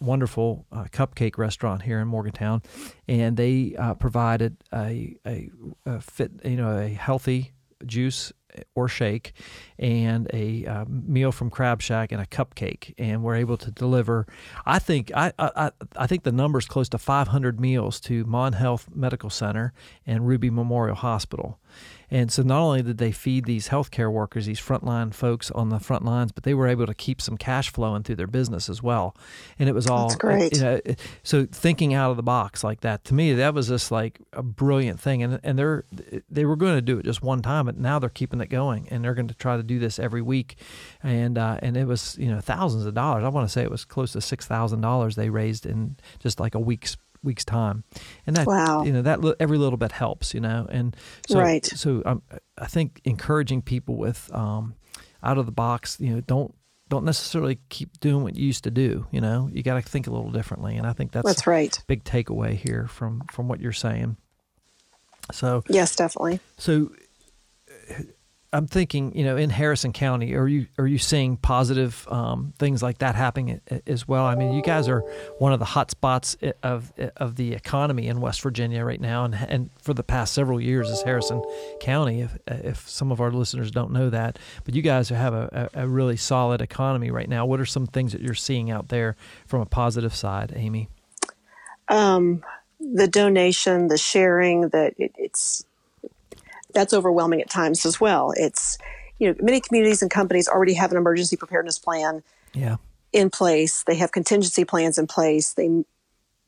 wonderful 0.00 0.66
uh, 0.72 0.84
cupcake 0.84 1.38
restaurant 1.38 1.82
here 1.82 2.00
in 2.00 2.08
Morgantown, 2.08 2.62
and 3.08 3.36
they 3.36 3.74
uh, 3.78 3.94
provided 3.94 4.56
a, 4.72 5.16
a, 5.26 5.50
a, 5.86 6.00
fit, 6.00 6.32
you 6.44 6.56
know, 6.56 6.78
a 6.78 6.88
healthy 6.88 7.52
juice 7.86 8.32
or 8.74 8.88
shake 8.88 9.32
and 9.78 10.28
a 10.32 10.66
uh, 10.66 10.84
meal 10.88 11.32
from 11.32 11.50
Crab 11.50 11.80
Shack 11.80 12.12
and 12.12 12.20
a 12.20 12.26
cupcake, 12.26 12.94
and 12.98 13.22
we're 13.22 13.36
able 13.36 13.56
to 13.58 13.70
deliver. 13.70 14.26
I 14.66 14.78
think 14.78 15.10
I 15.14 15.32
I, 15.38 15.70
I 15.96 16.06
think 16.06 16.24
the 16.24 16.32
number 16.32 16.58
is 16.58 16.66
close 16.66 16.88
to 16.90 16.98
500 16.98 17.60
meals 17.60 18.00
to 18.00 18.24
Mon 18.24 18.54
Health 18.54 18.88
Medical 18.94 19.30
Center 19.30 19.72
and 20.06 20.26
Ruby 20.26 20.50
Memorial 20.50 20.96
Hospital. 20.96 21.60
And 22.10 22.32
so 22.32 22.42
not 22.42 22.60
only 22.60 22.82
did 22.82 22.98
they 22.98 23.12
feed 23.12 23.44
these 23.44 23.68
healthcare 23.68 24.10
workers, 24.10 24.46
these 24.46 24.60
frontline 24.60 25.14
folks 25.14 25.50
on 25.52 25.68
the 25.68 25.78
front 25.78 26.04
lines, 26.04 26.32
but 26.32 26.44
they 26.44 26.54
were 26.54 26.66
able 26.66 26.86
to 26.86 26.94
keep 26.94 27.20
some 27.20 27.36
cash 27.36 27.70
flowing 27.70 28.02
through 28.02 28.16
their 28.16 28.26
business 28.26 28.68
as 28.68 28.82
well. 28.82 29.14
And 29.58 29.68
it 29.68 29.72
was 29.72 29.86
all 29.86 30.08
That's 30.08 30.18
great. 30.18 30.56
You 30.56 30.62
know, 30.62 30.80
so 31.22 31.46
thinking 31.46 31.94
out 31.94 32.10
of 32.10 32.16
the 32.16 32.22
box 32.22 32.64
like 32.64 32.80
that 32.80 33.04
to 33.04 33.14
me, 33.14 33.32
that 33.34 33.54
was 33.54 33.68
just 33.68 33.90
like 33.90 34.20
a 34.32 34.42
brilliant 34.42 35.00
thing. 35.00 35.22
And 35.22 35.40
and 35.42 35.58
they're 35.58 35.84
they 36.28 36.44
were 36.44 36.56
going 36.56 36.74
to 36.74 36.82
do 36.82 36.98
it 36.98 37.04
just 37.04 37.22
one 37.22 37.42
time, 37.42 37.66
but 37.66 37.76
now 37.76 37.98
they're 37.98 38.10
keeping 38.10 38.40
it 38.40 38.48
going, 38.48 38.88
and 38.90 39.04
they're 39.04 39.14
going 39.14 39.28
to 39.28 39.34
try 39.34 39.56
to 39.56 39.62
do 39.62 39.78
this 39.78 39.98
every 39.98 40.22
week. 40.22 40.56
And 41.02 41.38
uh, 41.38 41.58
and 41.62 41.76
it 41.76 41.86
was 41.86 42.16
you 42.18 42.30
know 42.30 42.40
thousands 42.40 42.86
of 42.86 42.94
dollars. 42.94 43.24
I 43.24 43.28
want 43.28 43.46
to 43.46 43.52
say 43.52 43.62
it 43.62 43.70
was 43.70 43.84
close 43.84 44.12
to 44.12 44.20
six 44.20 44.46
thousand 44.46 44.80
dollars 44.80 45.16
they 45.16 45.30
raised 45.30 45.66
in 45.66 45.96
just 46.18 46.40
like 46.40 46.54
a 46.54 46.60
week's 46.60 46.96
week's 47.22 47.44
time, 47.44 47.84
and 48.26 48.36
that 48.36 48.46
wow. 48.46 48.82
you 48.82 48.92
know 48.92 49.02
that 49.02 49.20
every 49.40 49.58
little 49.58 49.76
bit 49.76 49.92
helps, 49.92 50.34
you 50.34 50.40
know, 50.40 50.66
and 50.70 50.96
so 51.28 51.38
right. 51.38 51.64
so 51.64 52.02
um, 52.06 52.22
I 52.58 52.66
think 52.66 53.00
encouraging 53.04 53.62
people 53.62 53.96
with 53.96 54.30
um, 54.34 54.74
out 55.22 55.38
of 55.38 55.46
the 55.46 55.52
box, 55.52 55.98
you 56.00 56.14
know, 56.14 56.20
don't 56.20 56.54
don't 56.88 57.04
necessarily 57.04 57.58
keep 57.68 58.00
doing 58.00 58.22
what 58.22 58.36
you 58.36 58.46
used 58.46 58.64
to 58.64 58.70
do. 58.70 59.06
You 59.10 59.20
know, 59.20 59.48
you 59.52 59.62
got 59.62 59.74
to 59.74 59.82
think 59.82 60.06
a 60.06 60.10
little 60.10 60.30
differently, 60.30 60.76
and 60.76 60.86
I 60.86 60.92
think 60.92 61.12
that's 61.12 61.26
that's 61.26 61.46
right. 61.46 61.78
Big 61.86 62.04
takeaway 62.04 62.54
here 62.54 62.86
from 62.86 63.22
from 63.30 63.48
what 63.48 63.60
you're 63.60 63.72
saying. 63.72 64.16
So 65.32 65.62
yes, 65.68 65.96
definitely. 65.96 66.40
So 66.58 66.90
I'm 68.52 68.66
thinking, 68.66 69.16
you 69.16 69.24
know, 69.24 69.36
in 69.36 69.48
Harrison 69.48 69.92
County, 69.92 70.34
are 70.34 70.48
you 70.48 70.66
are 70.76 70.86
you 70.86 70.98
seeing 70.98 71.36
positive 71.36 72.06
um, 72.10 72.52
things 72.58 72.82
like 72.82 72.98
that 72.98 73.14
happening 73.14 73.60
as 73.86 74.08
well? 74.08 74.24
I 74.24 74.34
mean, 74.34 74.52
you 74.54 74.62
guys 74.62 74.88
are 74.88 75.00
one 75.38 75.52
of 75.52 75.60
the 75.60 75.64
hot 75.64 75.92
spots 75.92 76.36
of 76.64 76.92
of 77.16 77.36
the 77.36 77.52
economy 77.52 78.08
in 78.08 78.20
West 78.20 78.42
Virginia 78.42 78.84
right 78.84 79.00
now, 79.00 79.24
and 79.24 79.34
and 79.34 79.70
for 79.80 79.94
the 79.94 80.02
past 80.02 80.34
several 80.34 80.60
years 80.60 80.90
is 80.90 81.00
Harrison 81.02 81.42
County. 81.80 82.22
If 82.22 82.38
if 82.48 82.88
some 82.88 83.12
of 83.12 83.20
our 83.20 83.30
listeners 83.30 83.70
don't 83.70 83.92
know 83.92 84.10
that, 84.10 84.36
but 84.64 84.74
you 84.74 84.82
guys 84.82 85.10
have 85.10 85.32
a, 85.32 85.70
a 85.74 85.86
really 85.86 86.16
solid 86.16 86.60
economy 86.60 87.12
right 87.12 87.28
now. 87.28 87.46
What 87.46 87.60
are 87.60 87.66
some 87.66 87.86
things 87.86 88.10
that 88.12 88.20
you're 88.20 88.34
seeing 88.34 88.68
out 88.68 88.88
there 88.88 89.14
from 89.46 89.60
a 89.60 89.66
positive 89.66 90.14
side, 90.14 90.52
Amy? 90.56 90.88
Um, 91.88 92.42
the 92.80 93.06
donation, 93.06 93.86
the 93.86 93.98
sharing, 93.98 94.70
that 94.70 94.94
it, 94.98 95.12
it's 95.16 95.64
that's 96.74 96.92
overwhelming 96.92 97.40
at 97.40 97.50
times 97.50 97.84
as 97.86 98.00
well. 98.00 98.32
It's, 98.36 98.78
you 99.18 99.28
know, 99.28 99.34
many 99.40 99.60
communities 99.60 100.02
and 100.02 100.10
companies 100.10 100.48
already 100.48 100.74
have 100.74 100.90
an 100.90 100.96
emergency 100.96 101.36
preparedness 101.36 101.78
plan 101.78 102.22
yeah. 102.52 102.76
in 103.12 103.30
place. 103.30 103.84
They 103.84 103.96
have 103.96 104.12
contingency 104.12 104.64
plans 104.64 104.98
in 104.98 105.06
place. 105.06 105.54
They 105.54 105.84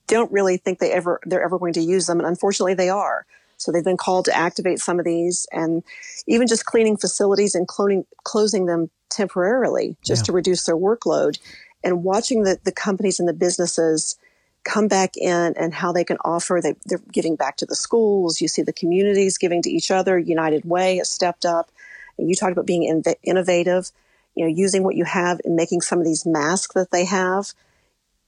don't 0.07 0.33
really 0.33 0.57
think 0.57 0.79
they 0.79 0.93
ever 0.93 1.21
they're 1.25 1.43
ever 1.43 1.59
going 1.59 1.73
to 1.75 1.81
use 1.81 2.07
them, 2.07 2.19
and 2.19 2.29
unfortunately, 2.29 2.75
they 2.75 2.89
are. 2.89 3.27
So 3.57 3.71
they've 3.71 3.85
been 3.85 3.97
called 3.97 4.25
to 4.25 4.37
activate 4.37 4.81
some 4.81 4.99
of 4.99 5.05
these, 5.05 5.47
and 5.53 5.83
even 6.27 6.49
just 6.49 6.65
cleaning 6.65 6.97
facilities 6.97 7.55
and 7.55 7.69
cloning, 7.69 8.05
closing 8.25 8.67
them 8.67 8.91
temporarily 9.09 9.97
just 10.05 10.23
yeah. 10.23 10.27
to 10.27 10.33
reduce 10.33 10.65
their 10.65 10.77
workload, 10.77 11.39
and 11.85 12.05
watching 12.05 12.43
the 12.43 12.59
the 12.65 12.73
companies 12.73 13.21
and 13.21 13.29
the 13.29 13.33
businesses 13.33 14.17
come 14.65 14.89
back 14.89 15.17
in 15.17 15.55
and 15.57 15.75
how 15.75 15.93
they 15.93 16.05
can 16.05 16.19
offer. 16.25 16.61
They, 16.63 16.75
they're 16.87 17.01
giving 17.11 17.37
back 17.37 17.57
to 17.59 17.67
the 17.67 17.75
schools. 17.75 18.41
You 18.41 18.49
see 18.49 18.63
the 18.63 18.73
communities 18.73 19.39
giving 19.39 19.63
to 19.63 19.71
each 19.71 19.91
other. 19.91 20.19
United 20.19 20.65
Way 20.65 20.97
has 20.99 21.11
stepped 21.11 21.45
up. 21.45 21.71
And 22.19 22.29
you 22.29 22.35
talked 22.35 22.53
about 22.53 22.67
being 22.67 22.85
in, 22.85 23.03
innovative, 23.23 23.91
you 24.35 24.45
know, 24.45 24.53
using 24.55 24.85
what 24.85 24.95
you 24.95 25.05
have 25.05 25.41
and 25.45 25.57
making 25.57 25.81
some 25.81 25.99
of 25.99 26.05
these 26.05 26.25
masks 26.27 26.75
that 26.75 26.91
they 26.91 27.05
have. 27.05 27.53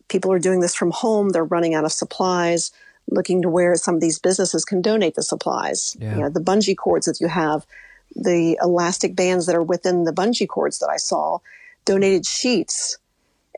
People 0.08 0.32
are 0.32 0.38
doing 0.38 0.60
this 0.60 0.74
from 0.74 0.90
home. 0.90 1.30
They're 1.30 1.44
running 1.44 1.74
out 1.74 1.84
of 1.84 1.92
supplies, 1.92 2.72
looking 3.10 3.42
to 3.42 3.48
where 3.48 3.74
some 3.76 3.94
of 3.94 4.00
these 4.00 4.18
businesses 4.18 4.64
can 4.64 4.82
donate 4.82 5.14
the 5.14 5.22
supplies. 5.22 5.96
Yeah. 5.98 6.16
You 6.16 6.22
know, 6.22 6.28
the 6.30 6.40
bungee 6.40 6.76
cords 6.76 7.06
that 7.06 7.20
you 7.20 7.28
have, 7.28 7.66
the 8.14 8.58
elastic 8.62 9.14
bands 9.14 9.46
that 9.46 9.56
are 9.56 9.62
within 9.62 10.04
the 10.04 10.12
bungee 10.12 10.48
cords 10.48 10.78
that 10.80 10.88
I 10.88 10.96
saw, 10.96 11.38
donated 11.84 12.26
sheets 12.26 12.98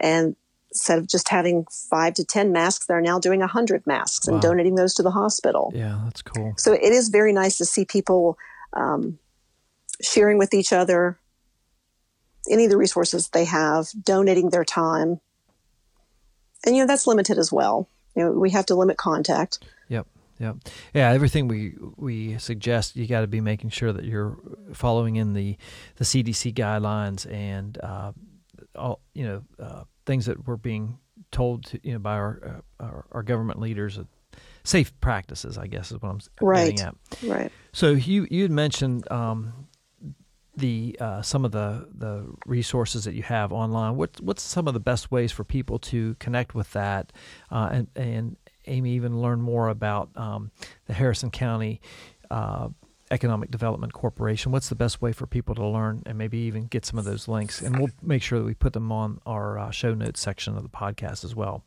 and 0.00 0.36
instead 0.76 0.98
of 0.98 1.06
just 1.06 1.30
having 1.30 1.66
five 1.90 2.12
to 2.14 2.24
10 2.24 2.52
masks, 2.52 2.86
they're 2.86 3.00
now 3.00 3.18
doing 3.18 3.40
100 3.40 3.86
masks 3.86 4.28
wow. 4.28 4.34
and 4.34 4.42
donating 4.42 4.74
those 4.74 4.94
to 4.94 5.02
the 5.02 5.10
hospital. 5.10 5.72
Yeah, 5.74 6.00
that's 6.04 6.20
cool. 6.20 6.52
So 6.58 6.74
it 6.74 6.92
is 6.92 7.08
very 7.08 7.32
nice 7.32 7.56
to 7.58 7.64
see 7.64 7.86
people 7.86 8.36
um, 8.74 9.18
sharing 10.02 10.36
with 10.36 10.52
each 10.52 10.72
other 10.72 11.18
any 12.50 12.64
of 12.64 12.70
the 12.70 12.76
resources 12.76 13.28
they 13.30 13.46
have, 13.46 13.88
donating 14.04 14.50
their 14.50 14.64
time. 14.64 15.20
And, 16.64 16.76
you 16.76 16.82
know, 16.82 16.86
that's 16.86 17.06
limited 17.06 17.38
as 17.38 17.50
well. 17.50 17.88
You 18.14 18.24
know, 18.24 18.32
we 18.32 18.50
have 18.50 18.66
to 18.66 18.74
limit 18.74 18.98
contact. 18.98 19.58
Yep. 19.88 20.06
Yep. 20.38 20.56
Yeah. 20.92 21.10
Everything 21.10 21.48
we 21.48 21.74
we 21.96 22.36
suggest, 22.38 22.96
you 22.96 23.06
got 23.06 23.22
to 23.22 23.26
be 23.26 23.40
making 23.40 23.70
sure 23.70 23.92
that 23.92 24.04
you're 24.04 24.36
following 24.74 25.16
in 25.16 25.32
the 25.32 25.56
the 25.96 26.04
CDC 26.04 26.54
guidelines 26.54 27.30
and 27.32 27.78
uh, 27.82 28.12
all 28.76 29.00
you 29.14 29.24
know 29.24 29.42
uh, 29.58 29.84
things 30.06 30.26
that 30.26 30.46
we're 30.46 30.56
being 30.56 30.98
told 31.30 31.64
to, 31.66 31.80
you 31.82 31.92
know, 31.92 31.98
by 31.98 32.14
our, 32.14 32.62
uh, 32.80 32.84
our, 32.84 33.04
our 33.12 33.22
government 33.22 33.60
leaders. 33.60 33.98
safe 34.64 34.98
practices, 35.00 35.58
I 35.58 35.66
guess, 35.66 35.92
is 35.92 36.00
what 36.00 36.10
I'm 36.10 36.20
right. 36.40 36.76
getting 36.76 36.86
at. 36.86 36.94
Right. 37.22 37.52
So 37.72 37.90
you 37.92 38.26
you 38.30 38.42
had 38.42 38.50
mentioned 38.50 39.10
um, 39.10 39.68
the 40.56 40.96
uh, 41.00 41.22
some 41.22 41.44
of 41.44 41.52
the 41.52 41.88
the 41.94 42.32
resources 42.46 43.04
that 43.04 43.14
you 43.14 43.22
have 43.22 43.52
online. 43.52 43.96
What 43.96 44.20
what's 44.20 44.42
some 44.42 44.66
of 44.66 44.74
the 44.74 44.80
best 44.80 45.10
ways 45.10 45.32
for 45.32 45.44
people 45.44 45.78
to 45.80 46.14
connect 46.18 46.54
with 46.54 46.72
that, 46.72 47.12
uh, 47.50 47.68
and 47.72 47.88
and 47.94 48.36
Amy 48.66 48.92
even 48.92 49.20
learn 49.20 49.40
more 49.40 49.68
about 49.68 50.10
um, 50.16 50.50
the 50.86 50.94
Harrison 50.94 51.30
County 51.30 51.80
uh, 52.30 52.68
Economic 53.10 53.50
Development 53.50 53.92
Corporation. 53.92 54.52
What's 54.52 54.68
the 54.68 54.74
best 54.74 55.00
way 55.00 55.12
for 55.12 55.26
people 55.26 55.54
to 55.54 55.66
learn 55.66 56.02
and 56.06 56.18
maybe 56.18 56.38
even 56.38 56.66
get 56.66 56.84
some 56.84 56.98
of 56.98 57.04
those 57.04 57.28
links? 57.28 57.62
And 57.62 57.78
we'll 57.78 57.90
make 58.02 58.22
sure 58.22 58.38
that 58.38 58.44
we 58.44 58.54
put 58.54 58.72
them 58.72 58.90
on 58.90 59.20
our 59.26 59.58
uh, 59.58 59.70
show 59.70 59.94
notes 59.94 60.20
section 60.20 60.56
of 60.56 60.62
the 60.62 60.68
podcast 60.68 61.24
as 61.24 61.34
well. 61.34 61.64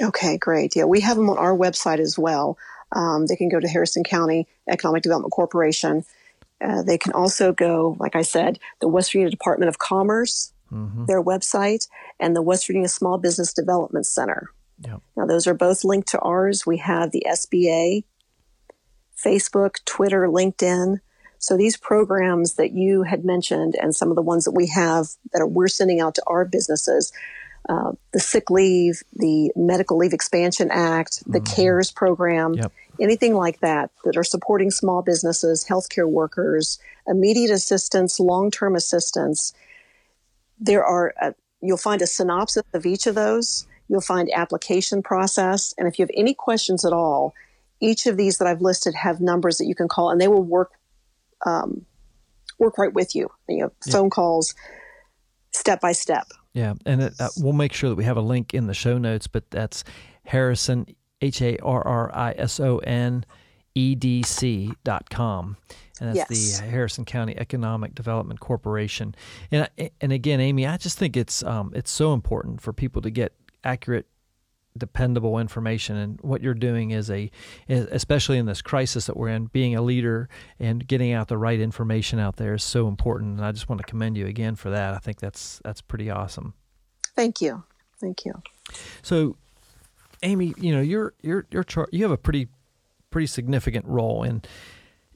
Okay, 0.00 0.38
great. 0.38 0.76
Yeah, 0.76 0.84
we 0.84 1.00
have 1.00 1.16
them 1.16 1.28
on 1.28 1.38
our 1.38 1.56
website 1.56 1.98
as 1.98 2.18
well. 2.18 2.56
Um, 2.92 3.26
they 3.26 3.36
can 3.36 3.48
go 3.48 3.58
to 3.58 3.68
Harrison 3.68 4.04
County 4.04 4.46
Economic 4.68 5.02
Development 5.02 5.32
Corporation. 5.32 6.04
Uh, 6.60 6.82
they 6.82 6.98
can 6.98 7.12
also 7.12 7.52
go, 7.52 7.96
like 7.98 8.16
I 8.16 8.22
said, 8.22 8.58
the 8.80 8.88
West 8.88 9.10
Virginia 9.10 9.30
Department 9.30 9.68
of 9.68 9.78
Commerce, 9.78 10.52
mm-hmm. 10.72 11.06
their 11.06 11.22
website, 11.22 11.88
and 12.18 12.34
the 12.34 12.42
West 12.42 12.66
Virginia 12.66 12.88
Small 12.88 13.18
Business 13.18 13.52
Development 13.52 14.06
Center. 14.06 14.50
Yep. 14.80 15.02
Now, 15.16 15.26
those 15.26 15.46
are 15.46 15.54
both 15.54 15.84
linked 15.84 16.08
to 16.08 16.18
ours. 16.20 16.64
We 16.64 16.78
have 16.78 17.10
the 17.10 17.24
SBA 17.28 18.04
Facebook, 19.24 19.76
Twitter, 19.84 20.28
LinkedIn. 20.28 21.00
So 21.38 21.56
these 21.56 21.76
programs 21.76 22.54
that 22.54 22.72
you 22.72 23.04
had 23.04 23.24
mentioned 23.24 23.76
and 23.80 23.94
some 23.94 24.10
of 24.10 24.16
the 24.16 24.22
ones 24.22 24.44
that 24.44 24.52
we 24.52 24.66
have 24.68 25.06
that 25.32 25.40
are, 25.40 25.46
we're 25.46 25.68
sending 25.68 26.00
out 26.00 26.14
to 26.16 26.22
our 26.26 26.44
businesses, 26.44 27.12
uh, 27.68 27.92
the 28.12 28.20
sick 28.20 28.50
leave, 28.50 29.02
the 29.12 29.52
medical 29.54 29.96
leave 29.98 30.12
expansion 30.12 30.68
act, 30.72 31.22
the 31.26 31.38
mm-hmm. 31.38 31.54
CARES 31.54 31.92
program, 31.92 32.54
yep. 32.54 32.72
anything 33.00 33.34
like 33.34 33.60
that 33.60 33.90
that 34.04 34.16
are 34.16 34.24
supporting 34.24 34.70
small 34.70 35.02
businesses, 35.02 35.64
healthcare 35.68 36.08
workers, 36.08 36.78
immediate 37.06 37.50
assistance, 37.50 38.18
long-term 38.18 38.74
assistance. 38.74 39.52
There 40.58 40.84
are, 40.84 41.14
a, 41.20 41.34
you'll 41.60 41.76
find 41.76 42.02
a 42.02 42.06
synopsis 42.06 42.64
of 42.72 42.86
each 42.86 43.06
of 43.06 43.14
those. 43.14 43.66
You'll 43.88 44.00
find 44.00 44.30
application 44.32 45.02
process. 45.02 45.74
And 45.78 45.86
if 45.86 45.98
you 45.98 46.02
have 46.02 46.10
any 46.14 46.34
questions 46.34 46.84
at 46.84 46.92
all, 46.92 47.34
each 47.80 48.06
of 48.06 48.16
these 48.16 48.38
that 48.38 48.48
I've 48.48 48.60
listed 48.60 48.94
have 48.94 49.20
numbers 49.20 49.58
that 49.58 49.66
you 49.66 49.74
can 49.74 49.88
call, 49.88 50.10
and 50.10 50.20
they 50.20 50.28
will 50.28 50.42
work 50.42 50.72
um, 51.46 51.84
work 52.58 52.78
right 52.78 52.92
with 52.92 53.14
you. 53.14 53.28
You 53.48 53.58
know, 53.58 53.72
phone 53.90 54.06
yeah. 54.06 54.10
calls, 54.10 54.54
step 55.52 55.80
by 55.80 55.92
step. 55.92 56.26
Yeah, 56.54 56.74
and 56.86 57.02
it, 57.02 57.14
uh, 57.20 57.28
we'll 57.38 57.52
make 57.52 57.72
sure 57.72 57.90
that 57.90 57.96
we 57.96 58.04
have 58.04 58.16
a 58.16 58.22
link 58.22 58.54
in 58.54 58.66
the 58.66 58.74
show 58.74 58.98
notes. 58.98 59.26
But 59.26 59.50
that's 59.50 59.84
Harrison 60.24 60.86
H 61.20 61.42
A 61.42 61.56
R 61.58 61.86
R 61.86 62.10
I 62.14 62.34
S 62.36 62.60
O 62.60 62.78
N 62.78 63.24
E 63.74 63.94
D 63.94 64.22
C 64.22 64.72
dot 64.84 65.10
com. 65.10 65.56
And 66.00 66.14
that's 66.14 66.30
yes. 66.30 66.60
the 66.60 66.66
Harrison 66.66 67.04
County 67.04 67.36
Economic 67.36 67.94
Development 67.94 68.38
Corporation. 68.38 69.14
And 69.50 69.68
and 70.00 70.12
again, 70.12 70.40
Amy, 70.40 70.66
I 70.66 70.76
just 70.76 70.98
think 70.98 71.16
it's 71.16 71.42
um, 71.42 71.72
it's 71.74 71.90
so 71.90 72.12
important 72.12 72.60
for 72.60 72.72
people 72.72 73.02
to 73.02 73.10
get 73.10 73.32
accurate 73.64 74.06
dependable 74.78 75.38
information 75.38 75.96
and 75.96 76.20
what 76.22 76.42
you're 76.42 76.54
doing 76.54 76.90
is 76.90 77.10
a 77.10 77.30
especially 77.68 78.38
in 78.38 78.46
this 78.46 78.62
crisis 78.62 79.06
that 79.06 79.16
we're 79.16 79.28
in 79.28 79.46
being 79.46 79.74
a 79.74 79.82
leader 79.82 80.28
and 80.58 80.86
getting 80.86 81.12
out 81.12 81.28
the 81.28 81.38
right 81.38 81.60
information 81.60 82.18
out 82.18 82.36
there 82.36 82.54
is 82.54 82.64
so 82.64 82.88
important 82.88 83.36
and 83.36 83.44
I 83.44 83.52
just 83.52 83.68
want 83.68 83.80
to 83.80 83.86
commend 83.86 84.16
you 84.16 84.26
again 84.26 84.54
for 84.54 84.70
that. 84.70 84.94
I 84.94 84.98
think 84.98 85.20
that's 85.20 85.60
that's 85.64 85.80
pretty 85.80 86.10
awesome. 86.10 86.54
Thank 87.14 87.40
you. 87.40 87.64
Thank 88.00 88.24
you. 88.24 88.34
So 89.02 89.36
Amy 90.22 90.54
you 90.56 90.74
know 90.74 90.80
you're 90.80 91.14
you're 91.20 91.46
you're 91.50 91.64
char- 91.64 91.88
you 91.92 92.02
have 92.04 92.12
a 92.12 92.18
pretty 92.18 92.48
pretty 93.10 93.26
significant 93.26 93.86
role 93.86 94.22
in 94.22 94.42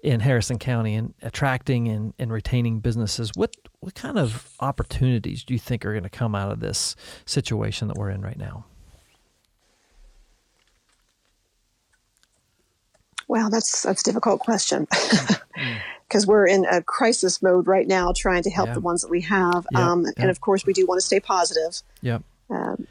in 0.02 0.20
Harrison 0.20 0.58
County 0.58 0.94
in 0.94 1.14
attracting 1.22 1.86
and, 1.88 2.12
and 2.18 2.32
retaining 2.32 2.80
businesses. 2.80 3.30
What 3.36 3.54
what 3.80 3.94
kind 3.94 4.18
of 4.18 4.52
opportunities 4.60 5.44
do 5.44 5.54
you 5.54 5.60
think 5.60 5.84
are 5.84 5.92
going 5.92 6.02
to 6.02 6.10
come 6.10 6.34
out 6.34 6.52
of 6.52 6.60
this 6.60 6.94
situation 7.24 7.88
that 7.88 7.96
we're 7.96 8.10
in 8.10 8.20
right 8.20 8.38
now 8.38 8.64
Well, 13.32 13.48
that's 13.48 13.80
that's 13.80 14.02
a 14.02 14.04
difficult 14.04 14.40
question 14.40 14.86
because 16.06 16.26
we're 16.26 16.46
in 16.46 16.66
a 16.66 16.82
crisis 16.82 17.40
mode 17.40 17.66
right 17.66 17.88
now, 17.88 18.12
trying 18.14 18.42
to 18.42 18.50
help 18.50 18.66
yeah. 18.66 18.74
the 18.74 18.80
ones 18.80 19.00
that 19.00 19.08
we 19.08 19.22
have, 19.22 19.66
yep. 19.72 19.80
Um, 19.80 20.04
yep. 20.04 20.14
and 20.18 20.28
of 20.28 20.42
course, 20.42 20.66
we 20.66 20.74
do 20.74 20.84
want 20.84 21.00
to 21.00 21.06
stay 21.06 21.18
positive. 21.18 21.80
Yep. 22.02 22.22
Um, 22.50 22.86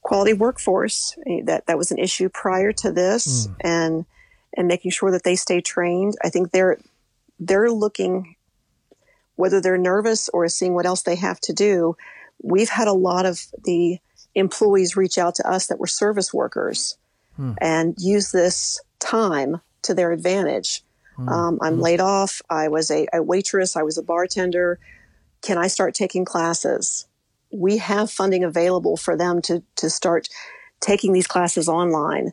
quality 0.00 0.32
workforce 0.32 1.14
eh, 1.26 1.42
that 1.44 1.66
that 1.66 1.76
was 1.76 1.90
an 1.90 1.98
issue 1.98 2.30
prior 2.30 2.72
to 2.72 2.90
this, 2.90 3.48
mm. 3.48 3.56
and 3.60 4.06
and 4.56 4.66
making 4.66 4.92
sure 4.92 5.10
that 5.10 5.24
they 5.24 5.36
stay 5.36 5.60
trained. 5.60 6.14
I 6.24 6.30
think 6.30 6.52
they're 6.52 6.78
they're 7.38 7.70
looking 7.70 8.36
whether 9.36 9.60
they're 9.60 9.76
nervous 9.76 10.30
or 10.30 10.48
seeing 10.48 10.72
what 10.72 10.86
else 10.86 11.02
they 11.02 11.16
have 11.16 11.38
to 11.40 11.52
do. 11.52 11.98
We've 12.42 12.70
had 12.70 12.88
a 12.88 12.94
lot 12.94 13.26
of 13.26 13.42
the 13.64 13.98
employees 14.34 14.96
reach 14.96 15.18
out 15.18 15.34
to 15.34 15.46
us 15.46 15.66
that 15.66 15.78
were 15.78 15.86
service 15.86 16.32
workers 16.32 16.96
hmm. 17.36 17.52
and 17.60 17.94
use 17.98 18.32
this 18.32 18.80
time 18.98 19.60
to 19.82 19.94
their 19.94 20.12
advantage. 20.12 20.82
Mm-hmm. 21.18 21.28
Um, 21.28 21.58
I'm 21.60 21.80
laid 21.80 22.00
off. 22.00 22.40
I 22.48 22.68
was 22.68 22.90
a, 22.90 23.06
a, 23.12 23.22
waitress. 23.22 23.76
I 23.76 23.82
was 23.82 23.98
a 23.98 24.02
bartender. 24.02 24.78
Can 25.42 25.58
I 25.58 25.66
start 25.66 25.94
taking 25.94 26.24
classes? 26.24 27.06
we 27.52 27.76
have 27.76 28.10
funding 28.10 28.42
available 28.42 28.96
for 28.96 29.16
them 29.16 29.42
to, 29.42 29.62
to 29.76 29.90
start 29.90 30.28
taking 30.80 31.12
these 31.12 31.26
classes 31.26 31.68
online. 31.68 32.32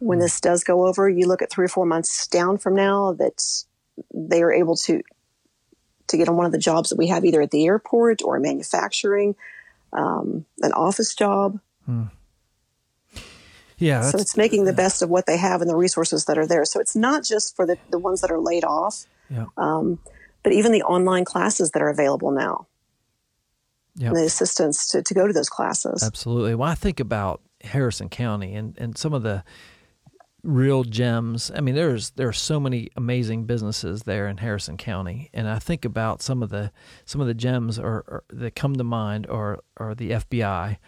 When 0.00 0.18
this 0.18 0.40
does 0.40 0.62
go 0.64 0.86
over, 0.86 1.08
you 1.08 1.26
look 1.26 1.42
at 1.42 1.50
three 1.50 1.64
or 1.64 1.68
four 1.68 1.86
months 1.86 2.26
down 2.26 2.58
from 2.58 2.74
now 2.74 3.14
that 3.14 3.42
they 4.12 4.42
are 4.42 4.52
able 4.52 4.76
to 4.76 5.02
to 6.08 6.16
get 6.16 6.26
on 6.26 6.36
one 6.36 6.46
of 6.46 6.52
the 6.52 6.58
jobs 6.58 6.88
that 6.88 6.96
we 6.96 7.08
have 7.08 7.22
either 7.26 7.42
at 7.42 7.50
the 7.50 7.66
airport 7.66 8.22
or 8.22 8.40
manufacturing, 8.40 9.36
um, 9.92 10.46
an 10.62 10.72
office 10.72 11.14
job. 11.14 11.60
Hmm. 11.84 12.04
Yeah. 13.78 14.02
So 14.02 14.18
it's 14.18 14.36
making 14.36 14.64
the 14.64 14.72
best 14.72 15.02
of 15.02 15.08
what 15.08 15.26
they 15.26 15.36
have 15.36 15.60
and 15.60 15.70
the 15.70 15.76
resources 15.76 16.24
that 16.26 16.36
are 16.36 16.46
there. 16.46 16.64
So 16.64 16.80
it's 16.80 16.96
not 16.96 17.24
just 17.24 17.54
for 17.56 17.66
the, 17.66 17.78
the 17.90 17.98
ones 17.98 18.20
that 18.20 18.30
are 18.30 18.40
laid 18.40 18.64
off, 18.64 19.06
yeah. 19.30 19.46
um, 19.56 19.98
but 20.42 20.52
even 20.52 20.72
the 20.72 20.82
online 20.82 21.24
classes 21.24 21.70
that 21.72 21.82
are 21.82 21.88
available 21.88 22.30
now. 22.30 22.66
Yep. 23.96 24.14
the 24.14 24.24
assistance 24.24 24.86
to, 24.90 25.02
to 25.02 25.12
go 25.12 25.26
to 25.26 25.32
those 25.32 25.48
classes. 25.48 26.04
Absolutely. 26.04 26.54
Well, 26.54 26.68
I 26.68 26.76
think 26.76 27.00
about 27.00 27.40
Harrison 27.62 28.08
County 28.08 28.54
and, 28.54 28.78
and 28.78 28.96
some 28.96 29.12
of 29.12 29.24
the 29.24 29.42
real 30.42 30.84
gems. 30.84 31.50
I 31.54 31.60
mean, 31.60 31.74
there's 31.74 32.10
there 32.10 32.28
are 32.28 32.32
so 32.32 32.60
many 32.60 32.90
amazing 32.96 33.44
businesses 33.44 34.04
there 34.04 34.28
in 34.28 34.38
Harrison 34.38 34.76
County, 34.76 35.30
and 35.34 35.48
I 35.48 35.58
think 35.58 35.84
about 35.84 36.22
some 36.22 36.42
of 36.42 36.50
the 36.50 36.72
some 37.04 37.20
of 37.20 37.26
the 37.26 37.34
gems 37.34 37.76
that 37.76 38.52
come 38.54 38.76
to 38.76 38.84
mind 38.84 39.26
are 39.26 39.60
are 39.76 39.94
the 39.94 40.12
FBI, 40.12 40.78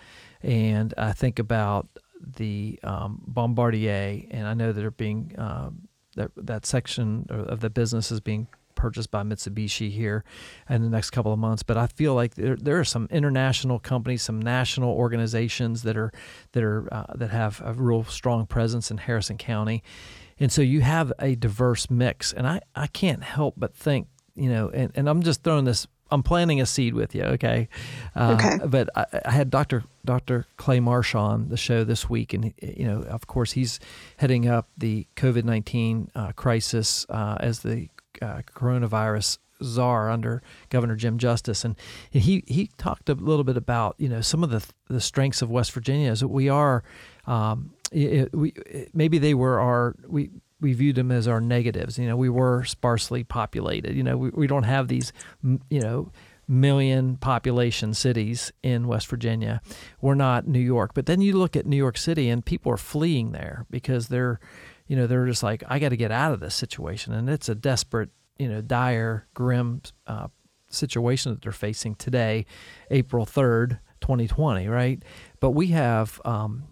and 0.42 0.94
I 0.96 1.12
think 1.12 1.38
about 1.38 1.88
the 2.20 2.78
um, 2.82 3.22
Bombardier, 3.26 4.22
and 4.30 4.46
I 4.46 4.54
know 4.54 4.72
that 4.72 4.84
are 4.84 4.90
being 4.90 5.34
uh, 5.38 5.70
that 6.16 6.30
that 6.36 6.66
section 6.66 7.26
of 7.28 7.60
the 7.60 7.70
business 7.70 8.10
is 8.10 8.20
being 8.20 8.48
purchased 8.74 9.10
by 9.10 9.22
Mitsubishi 9.22 9.90
here 9.90 10.24
in 10.68 10.82
the 10.82 10.88
next 10.88 11.10
couple 11.10 11.32
of 11.32 11.38
months. 11.38 11.62
But 11.62 11.76
I 11.76 11.86
feel 11.86 12.14
like 12.14 12.34
there, 12.34 12.56
there 12.56 12.80
are 12.80 12.84
some 12.84 13.08
international 13.10 13.78
companies, 13.78 14.22
some 14.22 14.40
national 14.40 14.92
organizations 14.92 15.82
that 15.82 15.96
are 15.96 16.12
that 16.52 16.62
are 16.62 16.92
uh, 16.92 17.14
that 17.14 17.30
have 17.30 17.60
a 17.64 17.74
real 17.74 18.04
strong 18.04 18.46
presence 18.46 18.90
in 18.90 18.98
Harrison 18.98 19.38
County, 19.38 19.82
and 20.38 20.50
so 20.50 20.62
you 20.62 20.80
have 20.80 21.12
a 21.18 21.34
diverse 21.34 21.90
mix. 21.90 22.32
And 22.32 22.46
I 22.46 22.60
I 22.74 22.86
can't 22.86 23.22
help 23.22 23.54
but 23.56 23.74
think 23.74 24.08
you 24.34 24.48
know, 24.48 24.70
and, 24.70 24.90
and 24.94 25.08
I'm 25.08 25.22
just 25.22 25.42
throwing 25.42 25.64
this 25.64 25.86
I'm 26.10 26.22
planting 26.22 26.60
a 26.60 26.66
seed 26.66 26.94
with 26.94 27.14
you, 27.14 27.22
okay? 27.22 27.68
Uh, 28.14 28.36
okay. 28.38 28.58
But 28.66 28.88
I, 28.96 29.06
I, 29.24 29.30
had 29.30 29.50
Dr. 29.50 29.84
Dr. 30.04 30.46
Clay 30.56 30.80
Marsh 30.80 31.14
on 31.14 31.48
the 31.48 31.56
show 31.56 31.84
this 31.84 32.10
week, 32.10 32.32
and 32.32 32.52
you 32.60 32.86
know, 32.86 33.02
of 33.02 33.26
course, 33.26 33.52
he's 33.52 33.80
heading 34.16 34.48
up 34.48 34.68
the 34.76 35.06
COVID 35.16 35.44
nineteen 35.44 36.10
uh, 36.14 36.32
crisis 36.32 37.06
uh, 37.08 37.36
as 37.40 37.60
the 37.60 37.88
uh, 38.20 38.42
coronavirus 38.54 39.38
czar 39.62 40.10
under 40.10 40.42
Governor 40.68 40.96
Jim 40.96 41.18
Justice, 41.18 41.64
and 41.64 41.76
he 42.10 42.42
he 42.46 42.70
talked 42.78 43.08
a 43.08 43.14
little 43.14 43.44
bit 43.44 43.56
about 43.56 43.94
you 43.98 44.08
know 44.08 44.20
some 44.20 44.42
of 44.42 44.50
the 44.50 44.64
the 44.88 45.00
strengths 45.00 45.42
of 45.42 45.50
West 45.50 45.72
Virginia 45.72 46.10
is 46.10 46.20
that 46.20 46.28
we 46.28 46.48
are 46.48 46.82
um, 47.26 47.72
it, 47.92 48.34
we 48.34 48.52
maybe 48.92 49.18
they 49.18 49.34
were 49.34 49.60
our 49.60 49.94
we 50.06 50.30
we 50.60 50.72
viewed 50.72 50.96
them 50.96 51.10
as 51.10 51.26
our 51.26 51.40
negatives. 51.40 51.98
You 51.98 52.06
know, 52.06 52.16
we 52.16 52.28
were 52.28 52.64
sparsely 52.64 53.24
populated. 53.24 53.94
You 53.94 54.02
know, 54.02 54.16
we, 54.16 54.30
we 54.30 54.46
don't 54.46 54.64
have 54.64 54.88
these 54.88 55.12
you 55.42 55.80
know 55.80 56.12
million 56.46 57.16
population 57.16 57.94
cities 57.94 58.52
in 58.62 58.88
West 58.88 59.06
Virginia. 59.06 59.62
We're 60.00 60.16
not 60.16 60.48
New 60.48 60.58
York, 60.58 60.92
but 60.94 61.06
then 61.06 61.20
you 61.20 61.36
look 61.36 61.56
at 61.56 61.64
New 61.64 61.76
York 61.76 61.96
City 61.96 62.28
and 62.28 62.44
people 62.44 62.72
are 62.72 62.76
fleeing 62.76 63.30
there 63.32 63.66
because 63.70 64.08
they're 64.08 64.40
you 64.90 64.96
know, 64.96 65.06
they're 65.06 65.26
just 65.26 65.44
like, 65.44 65.62
I 65.68 65.78
got 65.78 65.90
to 65.90 65.96
get 65.96 66.10
out 66.10 66.32
of 66.32 66.40
this 66.40 66.56
situation. 66.56 67.12
And 67.12 67.30
it's 67.30 67.48
a 67.48 67.54
desperate, 67.54 68.10
you 68.40 68.48
know, 68.48 68.60
dire, 68.60 69.28
grim 69.34 69.82
uh, 70.08 70.26
situation 70.68 71.30
that 71.30 71.42
they're 71.42 71.52
facing 71.52 71.94
today, 71.94 72.44
April 72.90 73.24
3rd, 73.24 73.78
2020, 74.00 74.66
right? 74.66 75.00
But 75.38 75.52
we 75.52 75.68
have, 75.68 76.20
um, 76.24 76.64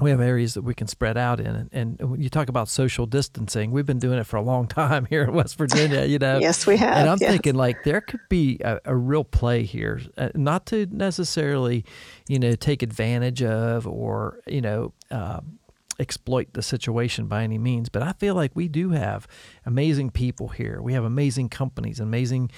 we 0.00 0.10
have 0.10 0.20
areas 0.20 0.54
that 0.54 0.62
we 0.62 0.74
can 0.74 0.86
spread 0.86 1.16
out 1.16 1.40
in. 1.40 1.46
And, 1.46 1.70
and, 1.72 2.10
when 2.10 2.20
you 2.20 2.28
talk 2.28 2.48
about 2.48 2.68
social 2.68 3.06
distancing, 3.06 3.70
we've 3.70 3.86
been 3.86 3.98
doing 3.98 4.18
it 4.18 4.24
for 4.24 4.36
a 4.36 4.42
long 4.42 4.66
time 4.68 5.06
here 5.06 5.24
in 5.24 5.32
West 5.32 5.56
Virginia, 5.56 6.04
you 6.04 6.18
know. 6.18 6.38
yes, 6.38 6.66
we 6.66 6.76
have. 6.76 6.96
And 6.96 7.08
I'm 7.08 7.18
yes. 7.20 7.30
thinking 7.30 7.54
like 7.54 7.82
there 7.84 8.00
could 8.00 8.20
be 8.28 8.58
a, 8.62 8.80
a 8.84 8.96
real 8.96 9.24
play 9.24 9.62
here, 9.62 10.00
uh, 10.18 10.30
not 10.34 10.66
to 10.66 10.86
necessarily, 10.90 11.84
you 12.28 12.38
know, 12.38 12.54
take 12.54 12.82
advantage 12.82 13.42
of 13.42 13.86
or, 13.86 14.40
you 14.46 14.60
know, 14.60 14.92
um, 15.10 15.58
exploit 15.98 16.52
the 16.52 16.62
situation 16.62 17.26
by 17.26 17.42
any 17.42 17.58
means, 17.58 17.88
but 17.88 18.02
I 18.02 18.12
feel 18.12 18.34
like 18.34 18.52
we 18.54 18.68
do 18.68 18.90
have 18.90 19.26
amazing 19.64 20.10
people 20.10 20.48
here. 20.48 20.80
We 20.82 20.92
have 20.92 21.04
amazing 21.04 21.48
companies, 21.48 22.00
amazing 22.00 22.50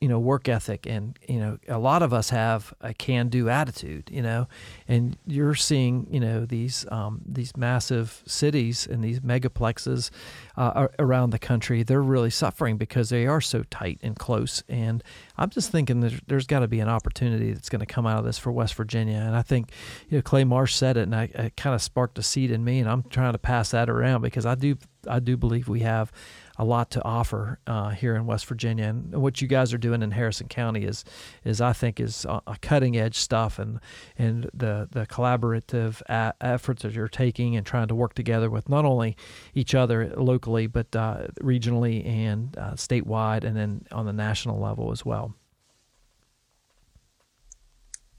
you 0.00 0.08
know 0.08 0.18
work 0.18 0.48
ethic 0.48 0.86
and 0.86 1.18
you 1.26 1.38
know 1.38 1.58
a 1.68 1.78
lot 1.78 2.02
of 2.02 2.12
us 2.12 2.30
have 2.30 2.74
a 2.80 2.92
can 2.92 3.28
do 3.28 3.48
attitude 3.48 4.10
you 4.12 4.20
know 4.20 4.46
and 4.86 5.16
you're 5.26 5.54
seeing 5.54 6.06
you 6.10 6.20
know 6.20 6.44
these 6.44 6.84
um, 6.90 7.22
these 7.26 7.56
massive 7.56 8.22
cities 8.26 8.86
and 8.86 9.02
these 9.02 9.20
megaplexes 9.20 10.10
uh, 10.56 10.88
around 10.98 11.30
the 11.30 11.38
country 11.38 11.82
they're 11.82 12.02
really 12.02 12.30
suffering 12.30 12.76
because 12.76 13.10
they 13.10 13.26
are 13.26 13.40
so 13.40 13.62
tight 13.70 13.98
and 14.02 14.16
close 14.18 14.62
and 14.68 15.02
I'm 15.38 15.50
just 15.50 15.70
thinking 15.70 16.00
there's, 16.00 16.46
got 16.46 16.60
to 16.60 16.68
be 16.68 16.80
an 16.80 16.88
opportunity 16.88 17.52
that's 17.52 17.68
going 17.68 17.80
to 17.80 17.86
come 17.86 18.06
out 18.06 18.18
of 18.18 18.24
this 18.24 18.38
for 18.38 18.52
West 18.52 18.74
Virginia 18.74 19.18
and 19.18 19.36
I 19.36 19.42
think 19.42 19.70
you 20.08 20.18
know 20.18 20.22
Clay 20.22 20.44
Marsh 20.44 20.74
said 20.74 20.96
it 20.96 21.02
and 21.02 21.14
I, 21.14 21.24
it 21.24 21.56
kind 21.56 21.74
of 21.74 21.82
sparked 21.82 22.18
a 22.18 22.22
seed 22.22 22.50
in 22.50 22.64
me 22.64 22.78
and 22.78 22.88
I'm 22.88 23.02
trying 23.04 23.32
to 23.32 23.38
pass 23.38 23.70
that 23.70 23.90
around 23.90 24.22
because 24.22 24.46
I 24.46 24.54
do 24.54 24.76
I 25.08 25.20
do 25.20 25.36
believe 25.36 25.68
we 25.68 25.80
have 25.80 26.12
a 26.58 26.64
lot 26.64 26.90
to 26.90 27.04
offer 27.04 27.58
uh, 27.66 27.90
here 27.90 28.14
in 28.14 28.26
West 28.26 28.46
Virginia. 28.46 28.86
And 28.86 29.14
what 29.14 29.40
you 29.42 29.48
guys 29.48 29.74
are 29.74 29.78
doing 29.78 30.02
in 30.02 30.10
Harrison 30.10 30.48
County 30.48 30.84
is, 30.84 31.04
is 31.44 31.60
I 31.60 31.72
think, 31.72 32.00
is 32.00 32.24
a, 32.24 32.56
cutting 32.62 32.96
edge 32.96 33.16
stuff, 33.18 33.58
and 33.58 33.78
and 34.18 34.48
the 34.54 34.88
the 34.90 35.06
collaborative 35.06 36.00
a- 36.08 36.34
efforts 36.40 36.82
that 36.82 36.92
you're 36.92 37.08
taking 37.08 37.56
and 37.56 37.66
trying 37.66 37.88
to 37.88 37.94
work 37.94 38.14
together 38.14 38.48
with 38.48 38.68
not 38.68 38.84
only 38.84 39.16
each 39.54 39.74
other 39.74 40.12
locally 40.16 40.45
but 40.46 40.94
uh, 40.94 41.26
regionally 41.40 42.06
and 42.06 42.56
uh, 42.56 42.72
statewide, 42.72 43.44
and 43.44 43.56
then 43.56 43.84
on 43.92 44.06
the 44.06 44.12
national 44.12 44.60
level 44.60 44.92
as 44.92 45.04
well. 45.04 45.34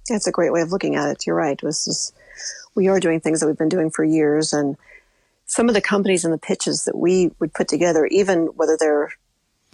That's 0.09 0.27
a 0.27 0.31
great 0.31 0.53
way 0.53 0.61
of 0.61 0.71
looking 0.71 0.95
at 0.95 1.09
it. 1.09 1.25
You're 1.25 1.35
right. 1.35 1.59
This 1.61 1.87
is, 1.87 2.13
we 2.75 2.87
are 2.87 2.99
doing 2.99 3.19
things 3.19 3.39
that 3.39 3.47
we've 3.47 3.57
been 3.57 3.69
doing 3.69 3.89
for 3.89 4.03
years, 4.03 4.53
and 4.53 4.77
some 5.45 5.69
of 5.69 5.73
the 5.73 5.81
companies 5.81 6.25
and 6.25 6.33
the 6.33 6.37
pitches 6.37 6.85
that 6.85 6.97
we 6.97 7.31
would 7.39 7.53
put 7.53 7.67
together, 7.67 8.05
even 8.07 8.47
whether 8.55 8.77
they're 8.77 9.09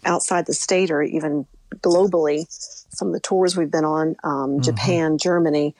outside 0.05 0.45
the 0.45 0.53
state 0.53 0.91
or 0.91 1.01
even 1.01 1.45
globally, 1.77 2.45
some 2.49 3.07
of 3.07 3.13
the 3.13 3.19
tours 3.19 3.57
we've 3.57 3.71
been 3.71 3.85
on, 3.85 4.15
um, 4.23 4.51
mm-hmm. 4.51 4.61
Japan, 4.61 5.17
Germany, 5.17 5.75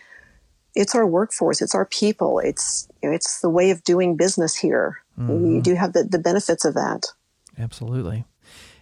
it's 0.75 0.95
our 0.95 1.05
workforce, 1.05 1.61
it's 1.61 1.75
our 1.75 1.85
people, 1.85 2.39
it's 2.39 2.87
you 3.01 3.09
know, 3.09 3.15
it's 3.15 3.41
the 3.41 3.49
way 3.49 3.71
of 3.71 3.83
doing 3.83 4.15
business 4.15 4.55
here. 4.55 4.99
Mm-hmm. 5.19 5.55
We 5.55 5.61
do 5.61 5.75
have 5.75 5.93
the, 5.93 6.03
the 6.03 6.19
benefits 6.19 6.65
of 6.65 6.73
that. 6.73 7.05
Absolutely. 7.57 8.25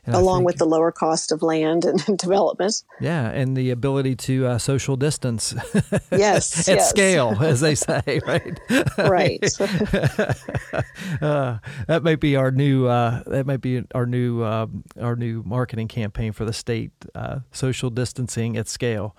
And 0.04 0.16
along 0.16 0.40
think, 0.40 0.48
with 0.48 0.58
the 0.58 0.66
lower 0.66 0.92
cost 0.92 1.32
of 1.32 1.44
land 1.44 1.86
and, 1.86 2.18
development. 2.18 2.82
Yeah, 3.00 3.30
and 3.30 3.56
the 3.56 3.70
ability 3.70 4.16
to 4.16 4.48
uh, 4.48 4.58
social 4.58 4.96
distance. 4.96 5.54
Yes, 6.12 6.68
at 6.70 6.78
yes. 6.78 6.90
scale, 6.90 7.38
as 7.40 7.62
they 7.62 7.76
say, 7.76 8.02
right? 8.26 8.60
right. 8.98 9.62
uh, 11.22 11.60
that 11.88 12.02
might 12.02 12.20
be 12.20 12.36
our 12.36 12.50
new. 12.50 12.88
Uh, 12.88 13.22
that 13.28 13.46
might 13.46 13.62
be 13.62 13.84
our 13.94 14.08
new. 14.08 14.44
Um, 14.44 14.84
our 15.00 15.16
new 15.16 15.44
marketing 15.46 15.88
campaign 15.88 16.32
for 16.32 16.46
the 16.46 16.54
state. 16.54 16.92
Uh, 17.14 17.42
social 17.52 17.92
distancing 17.92 18.58
at 18.58 18.68
scale. 18.68 19.16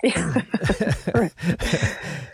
uh, 0.04 1.28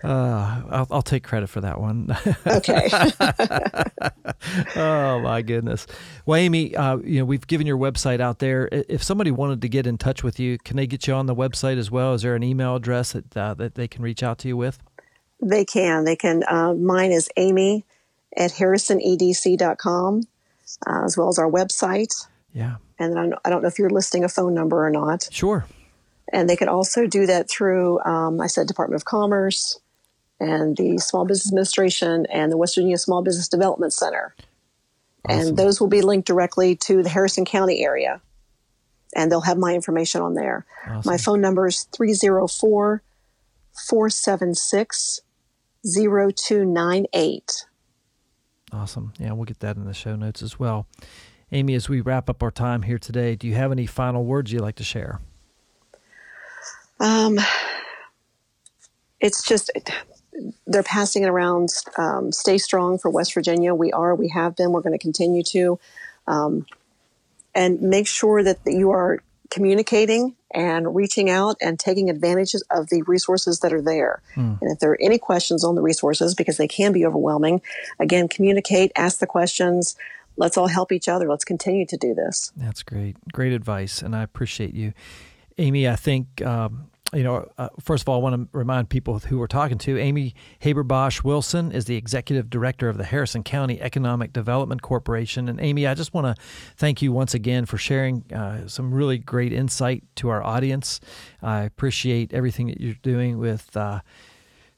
I'll, 0.02 0.86
I'll, 0.90 1.02
take 1.02 1.22
credit 1.22 1.48
for 1.48 1.60
that 1.60 1.80
one. 1.80 2.16
okay. 2.46 2.88
oh 4.76 5.20
my 5.20 5.42
goodness. 5.42 5.86
Well, 6.26 6.40
Amy, 6.40 6.74
uh, 6.74 6.96
you 6.98 7.20
know 7.20 7.24
we've 7.24 7.46
given 7.46 7.66
your 7.66 7.78
website 7.78 8.20
out 8.20 8.40
there. 8.40 8.68
If 8.72 9.02
somebody 9.02 9.30
wanted 9.30 9.62
to 9.62 9.68
get 9.68 9.86
in 9.86 9.96
touch 9.96 10.24
with 10.24 10.40
you, 10.40 10.58
can 10.58 10.76
they 10.76 10.88
get 10.88 11.06
you 11.06 11.14
on 11.14 11.26
the 11.26 11.36
website 11.36 11.78
as 11.78 11.90
well? 11.90 12.14
Is 12.14 12.22
there 12.22 12.34
an 12.34 12.42
email 12.42 12.74
address 12.74 13.12
that 13.12 13.36
uh, 13.36 13.54
that 13.54 13.76
they 13.76 13.86
can 13.86 14.02
reach 14.02 14.22
out 14.24 14.38
to 14.38 14.48
you 14.48 14.56
with? 14.56 14.80
They 15.40 15.64
can. 15.64 16.04
They 16.04 16.16
can. 16.16 16.42
Uh, 16.48 16.74
mine 16.74 17.12
is 17.12 17.28
Amy 17.36 17.84
at 18.36 18.52
harrisonedc.com, 18.52 20.22
uh, 20.86 21.04
as 21.04 21.16
well 21.16 21.28
as 21.28 21.38
our 21.38 21.50
website. 21.50 22.26
Yeah. 22.52 22.76
And 22.98 23.18
I 23.18 23.30
I 23.44 23.50
don't 23.50 23.62
know 23.62 23.68
if 23.68 23.78
you're 23.78 23.90
listing 23.90 24.24
a 24.24 24.28
phone 24.28 24.54
number 24.54 24.84
or 24.84 24.90
not. 24.90 25.28
Sure. 25.30 25.64
And 26.32 26.48
they 26.48 26.56
could 26.56 26.68
also 26.68 27.06
do 27.06 27.26
that 27.26 27.48
through, 27.48 28.00
um, 28.00 28.40
I 28.40 28.46
said, 28.46 28.66
Department 28.66 29.00
of 29.00 29.04
Commerce 29.04 29.78
and 30.40 30.76
the 30.76 30.98
Small 30.98 31.24
Business 31.24 31.48
Administration 31.48 32.26
and 32.30 32.50
the 32.50 32.56
West 32.56 32.74
Virginia 32.74 32.98
Small 32.98 33.22
Business 33.22 33.48
Development 33.48 33.92
Center. 33.92 34.34
Awesome. 35.24 35.48
And 35.48 35.56
those 35.56 35.80
will 35.80 35.88
be 35.88 36.02
linked 36.02 36.26
directly 36.26 36.74
to 36.76 37.02
the 37.02 37.08
Harrison 37.08 37.44
County 37.44 37.84
area. 37.84 38.20
And 39.14 39.30
they'll 39.30 39.42
have 39.42 39.58
my 39.58 39.74
information 39.74 40.22
on 40.22 40.34
there. 40.34 40.66
Awesome. 40.88 41.10
My 41.10 41.18
phone 41.18 41.40
number 41.40 41.66
is 41.66 41.84
304 41.94 43.02
476 43.88 45.20
0298. 45.84 47.66
Awesome. 48.72 49.12
Yeah, 49.18 49.32
we'll 49.32 49.44
get 49.44 49.60
that 49.60 49.76
in 49.76 49.84
the 49.84 49.94
show 49.94 50.16
notes 50.16 50.42
as 50.42 50.58
well. 50.58 50.86
Amy, 51.50 51.74
as 51.74 51.88
we 51.88 52.00
wrap 52.00 52.30
up 52.30 52.42
our 52.42 52.50
time 52.50 52.82
here 52.82 52.98
today, 52.98 53.36
do 53.36 53.46
you 53.46 53.54
have 53.54 53.70
any 53.70 53.84
final 53.84 54.24
words 54.24 54.50
you'd 54.50 54.62
like 54.62 54.76
to 54.76 54.84
share? 54.84 55.20
Um, 57.02 57.38
it's 59.20 59.42
just 59.42 59.70
they're 60.66 60.82
passing 60.82 61.24
it 61.24 61.28
around. 61.28 61.70
Um, 61.98 62.32
stay 62.32 62.58
strong 62.58 62.98
for 62.98 63.10
West 63.10 63.34
Virginia. 63.34 63.74
We 63.74 63.92
are. 63.92 64.14
We 64.14 64.28
have 64.28 64.56
been. 64.56 64.72
We're 64.72 64.80
going 64.80 64.98
to 64.98 65.02
continue 65.02 65.42
to. 65.44 65.78
Um, 66.26 66.66
and 67.54 67.82
make 67.82 68.06
sure 68.06 68.42
that 68.42 68.60
you 68.64 68.90
are 68.90 69.22
communicating 69.50 70.34
and 70.54 70.94
reaching 70.94 71.28
out 71.28 71.56
and 71.60 71.78
taking 71.78 72.08
advantage 72.08 72.54
of 72.70 72.88
the 72.88 73.02
resources 73.02 73.60
that 73.60 73.72
are 73.72 73.82
there. 73.82 74.22
Mm. 74.34 74.62
And 74.62 74.72
if 74.72 74.78
there 74.78 74.90
are 74.92 75.00
any 75.00 75.18
questions 75.18 75.62
on 75.62 75.74
the 75.74 75.82
resources, 75.82 76.34
because 76.34 76.56
they 76.56 76.68
can 76.68 76.92
be 76.92 77.04
overwhelming, 77.04 77.60
again, 77.98 78.28
communicate, 78.28 78.92
ask 78.96 79.18
the 79.18 79.26
questions. 79.26 79.96
Let's 80.38 80.56
all 80.56 80.68
help 80.68 80.92
each 80.92 81.08
other. 81.08 81.28
Let's 81.28 81.44
continue 81.44 81.84
to 81.86 81.96
do 81.98 82.14
this. 82.14 82.52
That's 82.56 82.82
great. 82.82 83.16
Great 83.32 83.52
advice. 83.52 84.00
And 84.00 84.16
I 84.16 84.22
appreciate 84.22 84.72
you. 84.72 84.94
Amy, 85.58 85.86
I 85.86 85.96
think 85.96 86.40
um, 86.40 86.90
you 87.14 87.22
know, 87.22 87.46
uh, 87.58 87.68
first 87.80 88.02
of 88.02 88.08
all, 88.08 88.16
I 88.16 88.22
want 88.22 88.50
to 88.52 88.58
remind 88.58 88.88
people 88.88 89.18
who 89.18 89.38
we're 89.38 89.46
talking 89.46 89.78
to. 89.78 89.98
Amy 89.98 90.34
Haberbosch 90.62 91.22
Wilson 91.22 91.70
is 91.70 91.84
the 91.84 91.96
executive 91.96 92.48
director 92.48 92.88
of 92.88 92.96
the 92.96 93.04
Harrison 93.04 93.42
County 93.42 93.80
Economic 93.80 94.32
Development 94.32 94.80
Corporation. 94.80 95.48
And 95.48 95.60
Amy, 95.60 95.86
I 95.86 95.94
just 95.94 96.14
want 96.14 96.26
to 96.26 96.42
thank 96.76 97.02
you 97.02 97.12
once 97.12 97.34
again 97.34 97.66
for 97.66 97.76
sharing 97.76 98.24
uh, 98.32 98.66
some 98.66 98.94
really 98.94 99.18
great 99.18 99.52
insight 99.52 100.04
to 100.16 100.30
our 100.30 100.42
audience. 100.42 101.00
I 101.42 101.62
appreciate 101.62 102.32
everything 102.32 102.68
that 102.68 102.80
you're 102.80 102.94
doing 103.02 103.38
with. 103.38 103.76
Uh, 103.76 104.00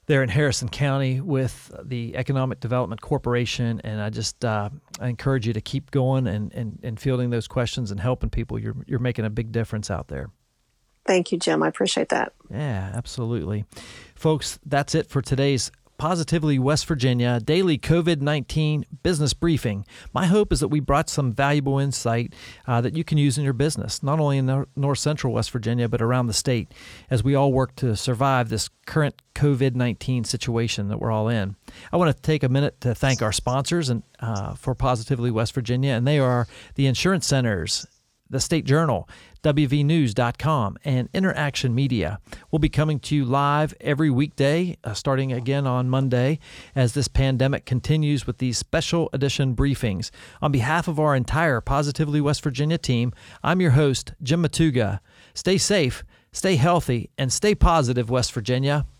there 0.06 0.22
in 0.22 0.28
Harrison 0.28 0.68
County 0.68 1.20
with 1.22 1.72
the 1.82 2.14
Economic 2.14 2.60
Development 2.60 3.00
Corporation. 3.00 3.80
And 3.84 4.02
I 4.02 4.10
just 4.10 4.44
uh, 4.44 4.68
I 5.00 5.08
encourage 5.08 5.46
you 5.46 5.54
to 5.54 5.62
keep 5.62 5.90
going 5.92 6.26
and, 6.26 6.52
and, 6.52 6.78
and 6.82 7.00
fielding 7.00 7.30
those 7.30 7.48
questions 7.48 7.90
and 7.90 7.98
helping 7.98 8.28
people. 8.28 8.58
You're, 8.58 8.76
you're 8.86 8.98
making 8.98 9.24
a 9.24 9.30
big 9.30 9.50
difference 9.50 9.90
out 9.90 10.08
there. 10.08 10.28
Thank 11.06 11.32
you, 11.32 11.38
Jim. 11.38 11.62
I 11.62 11.68
appreciate 11.68 12.08
that. 12.08 12.32
Yeah, 12.50 12.90
absolutely. 12.94 13.64
Folks, 14.14 14.58
that's 14.64 14.94
it 14.94 15.08
for 15.08 15.20
today's 15.20 15.70
Positively 15.96 16.58
West 16.58 16.86
Virginia 16.86 17.38
daily 17.38 17.78
COVID 17.78 18.20
19 18.20 18.84
business 19.02 19.32
briefing. 19.32 19.86
My 20.12 20.26
hope 20.26 20.52
is 20.52 20.60
that 20.60 20.68
we 20.68 20.80
brought 20.80 21.08
some 21.08 21.32
valuable 21.32 21.78
insight 21.78 22.34
uh, 22.66 22.80
that 22.80 22.96
you 22.96 23.04
can 23.04 23.16
use 23.16 23.38
in 23.38 23.44
your 23.44 23.52
business, 23.52 24.02
not 24.02 24.18
only 24.18 24.38
in 24.38 24.66
north 24.74 24.98
central 24.98 25.32
West 25.32 25.50
Virginia, 25.52 25.88
but 25.88 26.02
around 26.02 26.26
the 26.26 26.32
state, 26.32 26.72
as 27.10 27.22
we 27.22 27.34
all 27.34 27.52
work 27.52 27.76
to 27.76 27.94
survive 27.94 28.48
this 28.48 28.68
current 28.86 29.22
COVID 29.34 29.76
19 29.76 30.24
situation 30.24 30.88
that 30.88 30.98
we're 30.98 31.12
all 31.12 31.28
in. 31.28 31.54
I 31.92 31.96
want 31.96 32.14
to 32.14 32.22
take 32.22 32.42
a 32.42 32.48
minute 32.48 32.80
to 32.80 32.94
thank 32.94 33.22
our 33.22 33.32
sponsors 33.32 33.88
and, 33.88 34.02
uh, 34.20 34.54
for 34.54 34.74
Positively 34.74 35.30
West 35.30 35.54
Virginia, 35.54 35.92
and 35.92 36.06
they 36.06 36.18
are 36.18 36.48
the 36.74 36.86
insurance 36.86 37.26
centers 37.26 37.86
the 38.28 38.40
State 38.40 38.64
Journal, 38.64 39.08
WVNews.com, 39.42 40.78
and 40.84 41.08
Interaction 41.12 41.74
Media. 41.74 42.18
will 42.50 42.58
be 42.58 42.68
coming 42.68 42.98
to 43.00 43.14
you 43.14 43.24
live 43.24 43.74
every 43.80 44.10
weekday, 44.10 44.76
uh, 44.82 44.94
starting 44.94 45.32
again 45.32 45.66
on 45.66 45.90
Monday, 45.90 46.38
as 46.74 46.94
this 46.94 47.08
pandemic 47.08 47.64
continues 47.64 48.26
with 48.26 48.38
these 48.38 48.58
special 48.58 49.10
edition 49.12 49.54
briefings. 49.54 50.10
On 50.40 50.50
behalf 50.50 50.88
of 50.88 50.98
our 50.98 51.14
entire 51.14 51.60
Positively 51.60 52.20
West 52.20 52.42
Virginia 52.42 52.78
team, 52.78 53.12
I'm 53.42 53.60
your 53.60 53.72
host, 53.72 54.14
Jim 54.22 54.42
Matuga. 54.42 55.00
Stay 55.34 55.58
safe, 55.58 56.04
stay 56.32 56.56
healthy, 56.56 57.10
and 57.18 57.32
stay 57.32 57.54
positive, 57.54 58.10
West 58.10 58.32
Virginia. 58.32 58.86